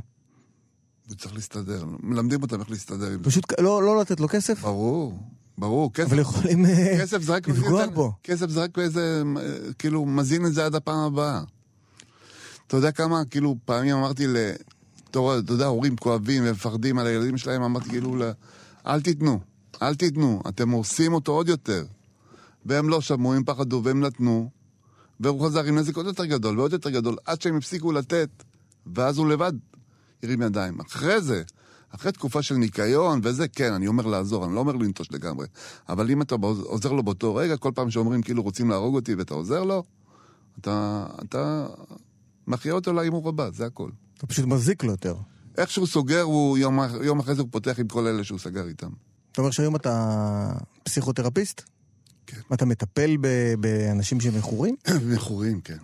הוא 1.08 1.15
צריך 1.15 1.36
להסתדר, 1.36 1.84
מלמדים 2.04 2.41
אותם 2.41 2.60
איך 2.60 2.71
להסתדר 2.71 3.06
עם 3.08 3.17
זה. 3.17 3.23
פשוט 3.23 3.60
לא, 3.60 3.84
לא 3.84 3.99
לתת 4.01 4.19
לו 4.19 4.28
כסף, 4.28 4.62
ברור, 4.62 5.19
ברור, 5.58 5.94
כסף, 5.94 6.08
אבל 6.12 6.20
יכולים 6.20 6.65
אה, 6.65 6.98
כסף 7.02 7.22
זה 7.22 7.34
רק 7.34 7.48
לפגוע 7.48 7.88
בו. 7.88 8.13
כסף 8.24 8.50
זה 8.50 8.63
רק 8.63 8.78
באיזה, 8.78 9.24
אה, 9.38 9.74
כאילו, 9.80 10.06
מזין 10.06 10.46
את 10.46 10.54
זה 10.54 10.65
עד 10.65 10.76
הפעם 10.76 11.00
הבאה. 11.00 11.41
אתה 12.68 12.78
יודע 12.78 12.91
כמה, 12.91 13.26
כאילו, 13.26 13.56
פעמים 13.65 13.96
אמרתי 13.96 14.28
ל... 14.28 14.38
אתה 15.10 15.20
יודע, 15.50 15.65
הורים 15.65 15.96
כואבים 15.98 16.44
ומפחדים 16.46 17.00
על 17.00 17.08
הילדים 17.08 17.38
שלהם, 17.38 17.63
אמרתי 17.63 17.89
כאילו, 17.89 18.15
ל- 18.15 18.32
אל 18.88 19.02
תיתנו, 19.02 19.39
אל 19.82 19.96
תיתנו, 19.96 20.41
אתם 20.48 20.70
הורסים 20.70 21.13
אותו 21.13 21.32
עוד 21.32 21.50
יותר. 21.50 21.86
והם 22.65 22.89
לא 22.89 23.02
שמעו, 23.02 23.34
הם 23.34 23.44
פחדו, 23.44 23.82
והם 23.84 24.00
נתנו, 24.00 24.50
והוא 25.20 25.46
חזר 25.46 25.63
עם 25.63 25.78
נזק 25.78 25.96
עוד 25.96 26.06
יותר 26.06 26.26
גדול 26.26 26.60
ועוד 26.60 26.74
יותר 26.74 26.89
גדול, 26.89 27.15
עד 27.26 27.41
שהם 27.41 27.58
הפסיקו 27.58 27.91
לתת, 27.91 28.30
ואז 28.96 29.18
הוא 29.18 29.30
לבד 29.30 29.54
הרים 30.24 30.41
ידיים. 30.41 30.80
אחרי 30.80 31.22
זה, 31.22 31.44
אחרי 31.96 32.12
תקופה 32.12 32.42
של 32.42 32.56
ניקיון 32.56 33.20
וזה, 33.24 33.48
כן, 33.48 33.74
אני 33.74 33.88
אומר 33.88 34.06
לעזור, 34.06 34.46
אני 34.46 34.56
לא 34.56 34.60
אומר 34.60 34.74
לנטוש 34.74 35.12
לגמרי. 35.12 35.48
אבל 35.90 36.12
אם 36.12 36.22
אתה 36.22 36.36
עוזר 36.64 36.92
לו 36.92 37.04
באותו 37.04 37.36
רגע, 37.36 37.58
כל 37.58 37.72
פעם 37.76 37.92
שאומרים 37.92 38.22
כאילו 38.22 38.44
רוצים 38.44 38.70
להרוג 38.70 38.96
אותי 38.96 39.16
ואתה 39.16 39.34
עוזר 39.34 39.64
לו, 39.64 39.84
אתה, 40.60 41.06
אתה 41.24 41.68
מחיה 42.48 42.74
אותו 42.74 42.94
להימור 42.94 43.30
הבא, 43.30 43.50
זה 43.52 43.66
הכל. 43.66 43.90
אתה 44.18 44.28
פשוט 44.28 44.46
מזיק 44.46 44.84
לו 44.84 44.92
יותר. 44.92 45.16
איך 45.58 45.72
שהוא 45.72 45.88
סוגר, 45.88 46.22
הוא, 46.22 46.58
יום, 46.58 46.80
יום 47.04 47.20
אחרי 47.20 47.36
זה 47.36 47.42
הוא 47.42 47.50
פותח 47.52 47.80
עם 47.80 47.88
כל 47.88 48.08
אלה 48.08 48.24
שהוא 48.24 48.40
סגר 48.40 48.68
איתם. 48.68 48.90
אתה 49.32 49.42
אומר 49.42 49.52
שהיום 49.52 49.76
אתה 49.76 50.52
פסיכותרפיסט? 50.84 51.62
כן. 52.28 52.38
אתה 52.54 52.66
מטפל 52.66 53.18
ב- 53.22 53.54
באנשים 53.60 54.20
שמכורים? 54.22 54.76
מכורים, 55.14 55.62
כן. 55.62 55.78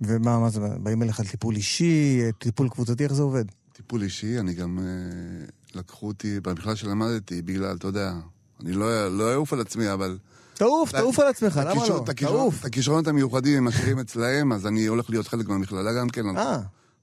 ומה, 0.00 0.38
מה 0.38 0.50
זה, 0.50 0.60
באים 0.60 1.02
אליך 1.02 1.20
לטיפול 1.20 1.56
אישי, 1.56 2.20
טיפול 2.38 2.68
קבוצתי, 2.68 3.04
איך 3.04 3.12
זה 3.12 3.22
עובד? 3.22 3.44
טיפול 3.76 4.02
אישי, 4.02 4.38
אני 4.40 4.54
גם... 4.54 4.78
אה, 4.78 5.46
לקחו 5.76 6.06
אותי, 6.06 6.40
במכלל 6.40 6.74
שלמדתי, 6.74 7.42
בגלל, 7.42 7.76
אתה 7.76 7.86
יודע, 7.86 8.12
אני 8.60 8.72
לא 8.72 9.18
לא 9.18 9.32
אעוף 9.32 9.52
על 9.52 9.60
עצמי, 9.60 9.92
אבל... 9.92 10.18
תעוף, 10.54 10.92
תעוף 10.92 11.18
על 11.18 11.28
עצמך, 11.28 11.60
למה 11.64 11.88
לא? 11.88 12.04
תעוף. 12.16 12.60
את 12.60 12.64
הכישרונות 12.64 13.06
המיוחדים 13.06 13.56
הם 13.58 13.64
משאירים 13.64 13.98
אצלהם, 13.98 14.52
אז 14.52 14.66
אני 14.66 14.86
הולך 14.86 15.10
להיות 15.10 15.28
חלק 15.28 15.48
מהמכללה 15.48 15.92
גם 15.92 16.08
כן, 16.08 16.36
אה, 16.36 16.58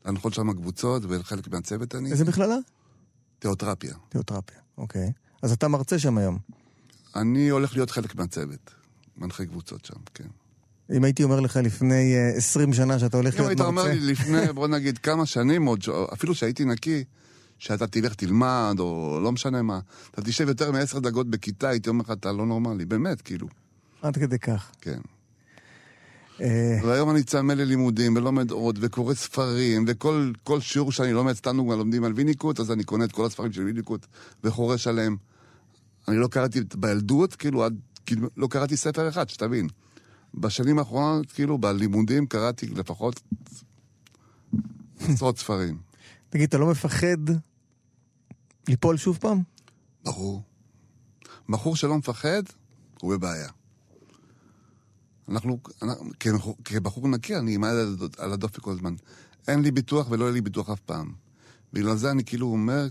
להנחות 0.05 0.33
שם 0.33 0.53
קבוצות 0.53 1.03
וחלק 1.09 1.47
מהצוות 1.47 1.95
אני. 1.95 2.11
איזה 2.11 2.25
מכללה? 2.25 2.57
תיאוטרפיה. 3.39 3.95
תיאוטרפיה, 4.09 4.57
אוקיי. 4.77 5.11
אז 5.41 5.51
אתה 5.51 5.67
מרצה 5.67 5.99
שם 5.99 6.17
היום. 6.17 6.37
אני 7.15 7.49
הולך 7.49 7.75
להיות 7.75 7.91
חלק 7.91 8.15
מהצוות. 8.15 8.71
מנחה 9.17 9.45
קבוצות 9.45 9.85
שם, 9.85 9.99
כן. 10.13 10.27
אם 10.91 11.03
הייתי 11.03 11.23
אומר 11.23 11.39
לך 11.39 11.59
לפני 11.63 12.15
אה, 12.15 12.37
20 12.37 12.73
שנה 12.73 12.99
שאתה 12.99 13.17
הולך 13.17 13.33
אם 13.33 13.39
להיות 13.39 13.49
היית 13.49 13.61
אומר 13.61 13.83
מרצה... 13.83 13.93
לי 13.93 14.11
לפני, 14.11 14.53
בוא 14.55 14.67
נגיד, 14.67 14.97
כמה 14.97 15.25
שנים 15.25 15.65
עוד, 15.65 15.83
אפילו 16.13 16.35
שהייתי 16.35 16.65
נקי, 16.65 17.03
שאתה 17.59 17.87
תלך 17.87 18.13
תלמד, 18.13 18.75
או 18.79 19.19
לא 19.23 19.31
משנה 19.31 19.61
מה, 19.61 19.79
אתה 20.11 20.21
תשב 20.21 20.47
יותר 20.47 20.71
מעשר 20.71 20.99
דקות 20.99 21.29
בכיתה, 21.29 21.69
הייתי 21.69 21.89
אומר 21.89 22.01
לך, 22.03 22.11
אתה 22.11 22.31
לא 22.31 22.45
נורמלי. 22.45 22.85
באמת, 22.85 23.21
כאילו, 23.21 23.47
עד 24.01 24.17
כדי 24.17 24.39
כך. 24.39 24.71
כן. 24.81 24.99
אה, 26.41 26.79
והיום 26.83 27.09
אני 27.09 27.23
צמא 27.23 27.53
ללימודים, 27.53 28.15
ולומד 28.15 28.51
עוד, 28.51 28.79
וקורא 28.81 29.13
ספרים, 29.13 29.85
וכל 29.87 30.31
כל 30.43 30.61
שיעור 30.61 30.91
שאני 30.91 31.13
לומד, 31.13 31.33
סתם 31.33 31.63
כבר 31.65 31.75
לומדים 31.75 32.03
על 32.03 32.13
ויניקוט, 32.15 32.59
אז 32.59 32.71
אני 32.71 32.83
קונה 32.83 33.05
את 33.05 33.11
כל 33.11 33.25
הספרים 33.25 33.51
של 33.51 33.63
ויניקוט, 33.63 34.05
וחורש 34.43 34.87
עליהם. 34.87 35.17
אני 36.07 36.17
לא 36.17 36.27
קראתי 36.27 36.59
בילדות, 36.75 37.35
כאילו, 37.35 37.63
עד, 37.63 37.75
כאילו, 38.05 38.29
לא 38.37 38.47
קראתי 38.47 38.77
ספר 38.77 39.09
אחד, 39.09 39.29
שתבין. 39.29 39.67
בשנים 40.33 40.79
האחרונות, 40.79 41.31
כאילו, 41.31 41.57
בלימודים 41.57 42.25
קראתי 42.27 42.67
לפחות 42.67 43.21
עשרות 44.99 45.37
ספרים. 45.37 45.77
תגיד, 46.29 46.47
אתה 46.47 46.57
לא 46.57 46.71
מפחד 46.71 47.17
ליפול 48.67 48.97
שוב 48.97 49.17
פעם? 49.21 49.41
ברור. 50.03 50.41
בחור 51.49 51.75
שלא 51.75 51.97
מפחד, 51.97 52.43
הוא 53.01 53.15
בבעיה. 53.15 53.49
אנחנו, 55.29 55.59
אנחנו 55.81 56.55
כבחור, 56.65 57.07
נקי, 57.07 57.35
אני 57.35 57.55
עם 57.55 57.63
היד 57.63 57.87
על 58.17 58.33
הדופק 58.33 58.59
כל 58.59 58.71
הזמן. 58.71 58.95
אין 59.47 59.61
לי 59.61 59.71
ביטוח 59.71 60.07
ולא 60.09 60.23
יהיה 60.23 60.33
לי 60.33 60.41
ביטוח 60.41 60.69
אף 60.69 60.79
פעם. 60.79 61.13
בגלל 61.73 61.95
זה 61.95 62.11
אני 62.11 62.23
כאילו 62.25 62.47
אומר, 62.47 62.87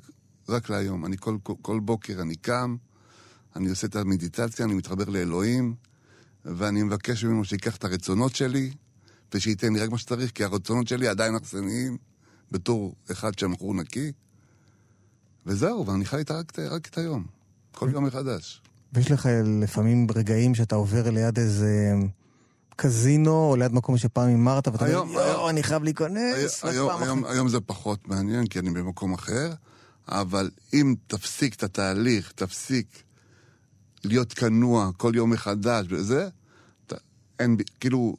רק 0.49 0.71
להיום. 0.71 1.07
אני 1.07 1.17
כל, 1.17 1.37
כל, 1.43 1.55
כל 1.63 1.81
בוקר 1.81 2.23
אני 2.23 2.37
קם, 2.37 2.77
אני 3.57 3.71
עושה 3.71 3.87
את 3.87 3.97
המדיטציה, 3.97 4.65
אני 4.65 4.75
מתחבר 4.75 5.05
לאלוהים, 5.05 5.75
ואני 6.45 6.83
מבקש 6.83 7.25
ממנו 7.25 7.45
שיקח 7.45 7.77
את 7.77 7.85
הרצונות 7.85 8.37
שלי, 8.37 8.71
ושייתן 9.35 9.73
לי 9.73 9.81
רק 9.81 9.91
מה 9.91 9.99
שצריך, 9.99 10.31
כי 10.31 10.45
הרצונות 10.45 10.89
שלי 10.89 11.09
עדיין 11.09 11.35
אכסניים, 11.35 11.97
בתור 12.51 12.95
אחד 13.13 13.39
שהמכור 13.39 13.75
נקי. 13.75 14.13
וזהו, 15.47 15.87
ואני 15.87 16.05
חי 16.05 16.17
איתה 16.17 16.39
רק, 16.39 16.59
רק 16.59 16.87
את 16.89 16.99
היום. 16.99 17.25
כל 17.73 17.89
יום 17.93 18.05
מחדש. 18.07 18.63
ויש 18.93 19.11
לך 19.11 19.29
לפעמים 19.63 20.07
רגעים 20.15 20.55
שאתה 20.55 20.75
עובר 20.75 21.11
ליד 21.11 21.39
איזה 21.39 21.93
קזינו, 22.77 23.51
או 23.51 23.57
ליד 23.57 23.73
מקום 23.73 23.99
שפעם 23.99 24.29
הימרת, 24.29 24.69
ואתה 24.69 24.85
היום- 24.85 25.09
אומר, 25.09 25.21
יואו, 25.21 25.31
היום- 25.31 25.49
אני 25.49 25.63
חייב 25.63 25.83
להיכנס, 25.83 26.65
היום, 26.65 27.03
היום, 27.03 27.25
אחת. 27.25 27.33
היום 27.35 27.49
זה 27.49 27.61
פחות 27.61 28.09
מעניין, 28.09 28.47
כי 28.47 28.59
אני 28.59 28.71
במקום 28.71 29.15
אחר, 29.15 29.53
אבל 30.09 30.51
אם 30.75 30.95
תפסיק 31.07 31.55
את 31.55 31.63
התהליך, 31.63 32.33
תפסיק 32.35 32.87
להיות 34.05 34.33
כנוע 34.33 34.91
כל 34.97 35.13
יום 35.15 35.31
מחדש 35.31 35.87
וזה, 35.89 36.29
אתה, 36.87 36.97
אין, 37.39 37.57
כאילו, 37.81 38.17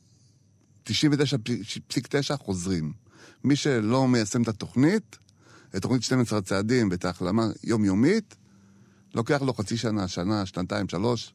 99.9 0.89 2.37
חוזרים. 2.37 2.93
מי 3.43 3.55
שלא 3.55 4.07
מיישם 4.07 4.41
את 4.41 4.47
התוכנית, 4.47 5.17
את 5.75 5.81
תוכנית 5.81 6.03
12 6.03 6.39
הצעדים 6.39 6.89
ואת 6.91 7.05
ההחלמה 7.05 7.47
יומיומית, 7.63 8.35
לוקח 9.13 9.41
לו 9.41 9.53
חצי 9.53 9.77
שנה, 9.77 10.07
שנה, 10.07 10.45
שנתיים, 10.45 10.89
שלוש. 10.89 11.33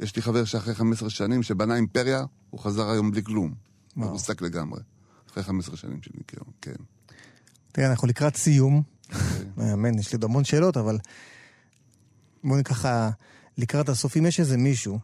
יש 0.00 0.16
לי 0.16 0.22
חבר 0.22 0.44
שאחרי 0.44 0.74
15 0.74 1.10
שנים, 1.10 1.42
שבנה 1.42 1.76
אימפריה, 1.76 2.24
הוא 2.50 2.60
חזר 2.60 2.90
היום 2.90 3.10
בלי 3.10 3.22
כלום. 3.22 3.54
וואו. 3.96 4.08
מרוסק 4.08 4.42
לגמרי. 4.42 4.80
אחרי 5.30 5.42
15 5.42 5.76
שנים 5.76 6.02
של 6.02 6.10
ניקיון, 6.14 6.46
כן. 6.62 6.72
תראה, 7.72 7.90
אנחנו 7.90 8.08
לקראת 8.08 8.36
סיום. 8.36 8.82
אוקיי. 9.08 9.72
אמן, 9.72 9.98
יש 9.98 10.12
לי 10.12 10.16
עוד 10.16 10.24
המון 10.24 10.44
שאלות, 10.44 10.76
אבל 10.76 10.98
בואו 12.44 12.64
ככה, 12.64 13.10
לקראת 13.58 13.88
הסוף, 13.88 14.16
אם 14.16 14.26
יש 14.26 14.40
איזה 14.40 14.56
מישהו, 14.56 14.98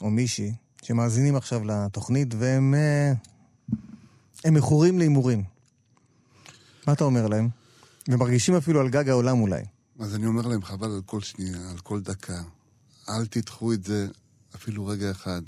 או 0.00 0.10
מישהי, 0.10 0.54
שמאזינים 0.82 1.36
עכשיו 1.36 1.64
לתוכנית, 1.64 2.34
והם 2.38 2.74
אה, 2.74 3.12
הם 4.44 4.54
מכורים 4.54 4.98
להימורים, 4.98 5.44
מה 6.86 6.92
אתה 6.92 7.04
אומר 7.04 7.26
להם? 7.26 7.48
ומרגישים 8.08 8.54
אפילו 8.54 8.80
על 8.80 8.88
גג 8.88 9.08
העולם 9.08 9.40
אולי. 9.40 9.62
אז 9.98 10.14
אני 10.14 10.26
אומר 10.26 10.46
להם, 10.46 10.62
חבל 10.62 10.90
על 10.90 11.02
כל 11.06 11.20
שנייה, 11.20 11.70
על 11.70 11.78
כל 11.78 12.00
דקה. 12.00 12.42
אל 13.08 13.26
תדחו 13.26 13.72
את 13.72 13.84
זה 13.84 14.08
אפילו 14.54 14.86
רגע 14.86 15.10
אחד. 15.10 15.42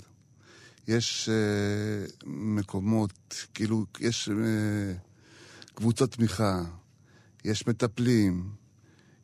יש 0.87 1.29
uh, 1.29 2.25
מקומות, 2.25 3.45
כאילו, 3.53 3.85
יש 3.99 4.29
uh, 4.29 5.71
קבוצות 5.75 6.11
תמיכה, 6.11 6.63
יש 7.45 7.67
מטפלים, 7.67 8.49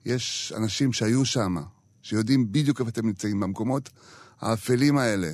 יש 0.05 0.53
אנשים 0.57 0.93
שהיו 0.93 1.25
שם, 1.25 1.55
שיודעים 2.07 2.51
בדיוק 2.51 2.79
איפה 2.79 2.89
אתם 2.89 3.05
נמצאים, 3.05 3.39
במקומות 3.39 3.89
האפלים 4.39 4.97
האלה. 4.97 5.31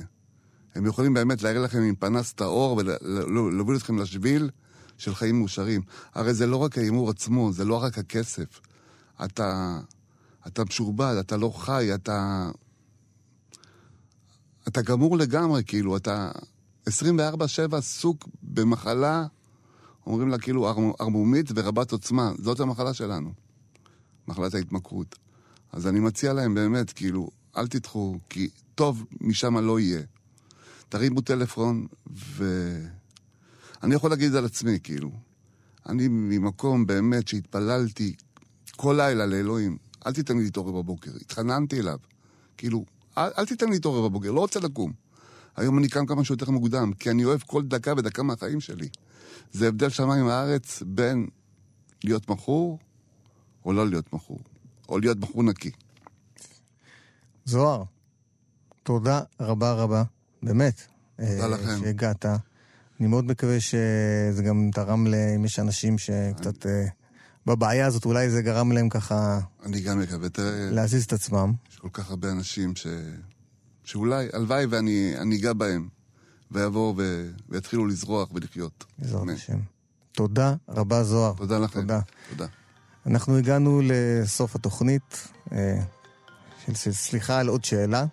הם 0.74 0.86
יכולים 0.86 1.14
באמת 1.14 1.42
להראה 1.42 1.60
לכם 1.62 1.78
עם 1.78 1.94
פנס 1.94 2.32
את 2.32 2.40
האור 2.40 2.76
ולהוביל 2.76 3.76
אתכם 3.76 3.98
לשביל 3.98 4.50
של 4.98 5.14
חיים 5.14 5.38
מאושרים. 5.38 5.82
הרי 6.14 6.34
זה 6.34 6.46
לא 6.46 6.56
רק 6.56 6.78
ההימור 6.78 7.10
עצמו, 7.10 7.52
זה 7.52 7.64
לא 7.64 7.82
רק 7.82 7.98
הכסף. 7.98 8.60
אתה, 9.24 9.80
אתה 10.46 10.64
משורבד, 10.64 11.14
אתה 11.20 11.36
לא 11.36 11.50
חי, 11.56 11.94
אתה... 11.94 12.50
אתה 14.68 14.82
גמור 14.82 15.16
לגמרי, 15.16 15.62
כאילו, 15.66 15.96
אתה 15.96 16.30
24-7 16.88 16.90
עסוק 17.72 18.28
במחלה, 18.42 19.26
אומרים 20.06 20.28
לה 20.28 20.38
כאילו 20.38 20.68
ער- 20.68 20.92
ערמומית 20.98 21.46
ורבת 21.54 21.92
עוצמה. 21.92 22.32
זאת 22.38 22.60
המחלה 22.60 22.94
שלנו, 22.94 23.32
מחלת 24.28 24.54
ההתמכרות. 24.54 25.18
אז 25.74 25.86
אני 25.86 26.00
מציע 26.00 26.32
להם 26.32 26.54
באמת, 26.54 26.92
כאילו, 26.92 27.30
אל 27.56 27.66
תדחו, 27.66 28.18
כי 28.30 28.48
טוב 28.74 29.04
משם 29.20 29.58
לא 29.58 29.80
יהיה. 29.80 30.02
תרימו 30.88 31.20
טלפון, 31.20 31.86
ו... 32.12 32.70
אני 33.82 33.94
יכול 33.94 34.10
להגיד 34.10 34.34
על 34.34 34.44
עצמי, 34.44 34.78
כאילו. 34.82 35.10
אני 35.88 36.08
ממקום 36.08 36.86
באמת 36.86 37.28
שהתפללתי 37.28 38.14
כל 38.76 38.94
לילה 38.98 39.26
לאלוהים, 39.26 39.76
אל 40.06 40.12
תיתן 40.12 40.38
לי 40.38 40.44
להתעורר 40.44 40.72
בבוקר. 40.72 41.10
התחננתי 41.20 41.80
אליו. 41.80 41.98
כאילו, 42.56 42.84
אל, 43.18 43.30
אל 43.38 43.46
תיתן 43.46 43.66
לי 43.66 43.72
להתעורר 43.72 44.08
בבוקר, 44.08 44.30
לא 44.30 44.40
רוצה 44.40 44.60
לקום. 44.60 44.92
היום 45.56 45.78
אני 45.78 45.88
קם 45.88 46.06
כמה 46.06 46.24
שיותר 46.24 46.50
מוקדם, 46.50 46.92
כי 46.92 47.10
אני 47.10 47.24
אוהב 47.24 47.40
כל 47.46 47.62
דקה 47.62 47.92
ודקה 47.96 48.22
מהחיים 48.22 48.60
שלי. 48.60 48.88
זה 49.52 49.68
הבדל 49.68 49.88
שמיים 49.88 50.26
הארץ 50.26 50.82
בין 50.86 51.26
להיות 52.04 52.30
מכור 52.30 52.78
או 53.64 53.72
לא 53.72 53.88
להיות 53.88 54.12
מכור. 54.12 54.38
או 54.88 54.98
להיות 54.98 55.18
מכור 55.20 55.42
נקי. 55.42 55.70
זוהר, 57.44 57.84
תודה 58.82 59.20
רבה 59.40 59.72
רבה, 59.72 60.02
באמת. 60.42 60.82
תודה 61.16 61.42
אה, 61.42 61.48
לכם. 61.48 61.80
שהגעת. 61.80 62.26
אני 63.00 63.08
מאוד 63.08 63.24
מקווה 63.24 63.60
שזה 63.60 64.42
גם 64.46 64.70
תרם 64.72 65.06
ל... 65.06 65.14
אם 65.14 65.44
יש 65.44 65.58
אנשים 65.58 65.98
שקצת... 65.98 66.66
אה, 66.66 66.86
בבעיה 67.46 67.86
הזאת, 67.86 68.04
אולי 68.04 68.30
זה 68.30 68.42
גרם 68.42 68.72
להם 68.72 68.88
ככה 68.88 69.40
אני 69.64 69.80
גם 69.80 70.00
מקווה, 70.00 70.28
תראה, 70.28 70.70
להזיז 70.70 71.04
את 71.04 71.12
עצמם. 71.12 71.52
יש 71.70 71.76
כל 71.78 71.88
כך 71.92 72.10
הרבה 72.10 72.30
אנשים 72.30 72.76
ש... 72.76 72.86
שאולי, 73.84 74.26
הלוואי 74.32 74.66
ואני 74.66 75.14
אני 75.18 75.36
אגע 75.36 75.52
בהם, 75.52 75.88
ויבואו 76.50 76.94
ו... 76.96 77.30
ויתחילו 77.48 77.86
לזרוח 77.86 78.28
ולחיות. 78.34 78.84
בעזרת. 78.98 79.28
השם. 79.28 79.58
תודה 80.12 80.54
רבה, 80.68 81.04
זוהר. 81.04 81.34
תודה 81.36 81.58
לכם. 81.58 81.80
תודה. 81.80 82.00
תודה. 82.30 82.46
אנחנו 83.06 83.36
הגענו 83.36 83.80
לסוף 83.84 84.56
התוכנית 84.56 85.28
אה, 85.52 85.80
של 86.66 86.92
סליחה 86.92 87.38
על 87.38 87.48
עוד 87.48 87.64
שאלה. 87.64 88.04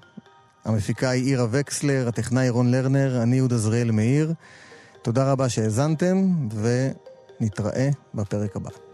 המפיקה 0.66 1.10
היא 1.10 1.26
עירה 1.26 1.46
וקסלר, 1.52 2.08
הטכנאי 2.08 2.50
רון 2.50 2.72
לרנר, 2.72 3.24
אני 3.24 3.36
יהודה 3.36 3.58
זריאל 3.58 3.92
מאיר. 3.92 4.34
תודה 5.02 5.32
רבה 5.32 5.50
שהאזנתם, 5.50 6.16
ונתראה 7.40 7.90
בפרק 8.14 8.56
הבא. 8.56 8.91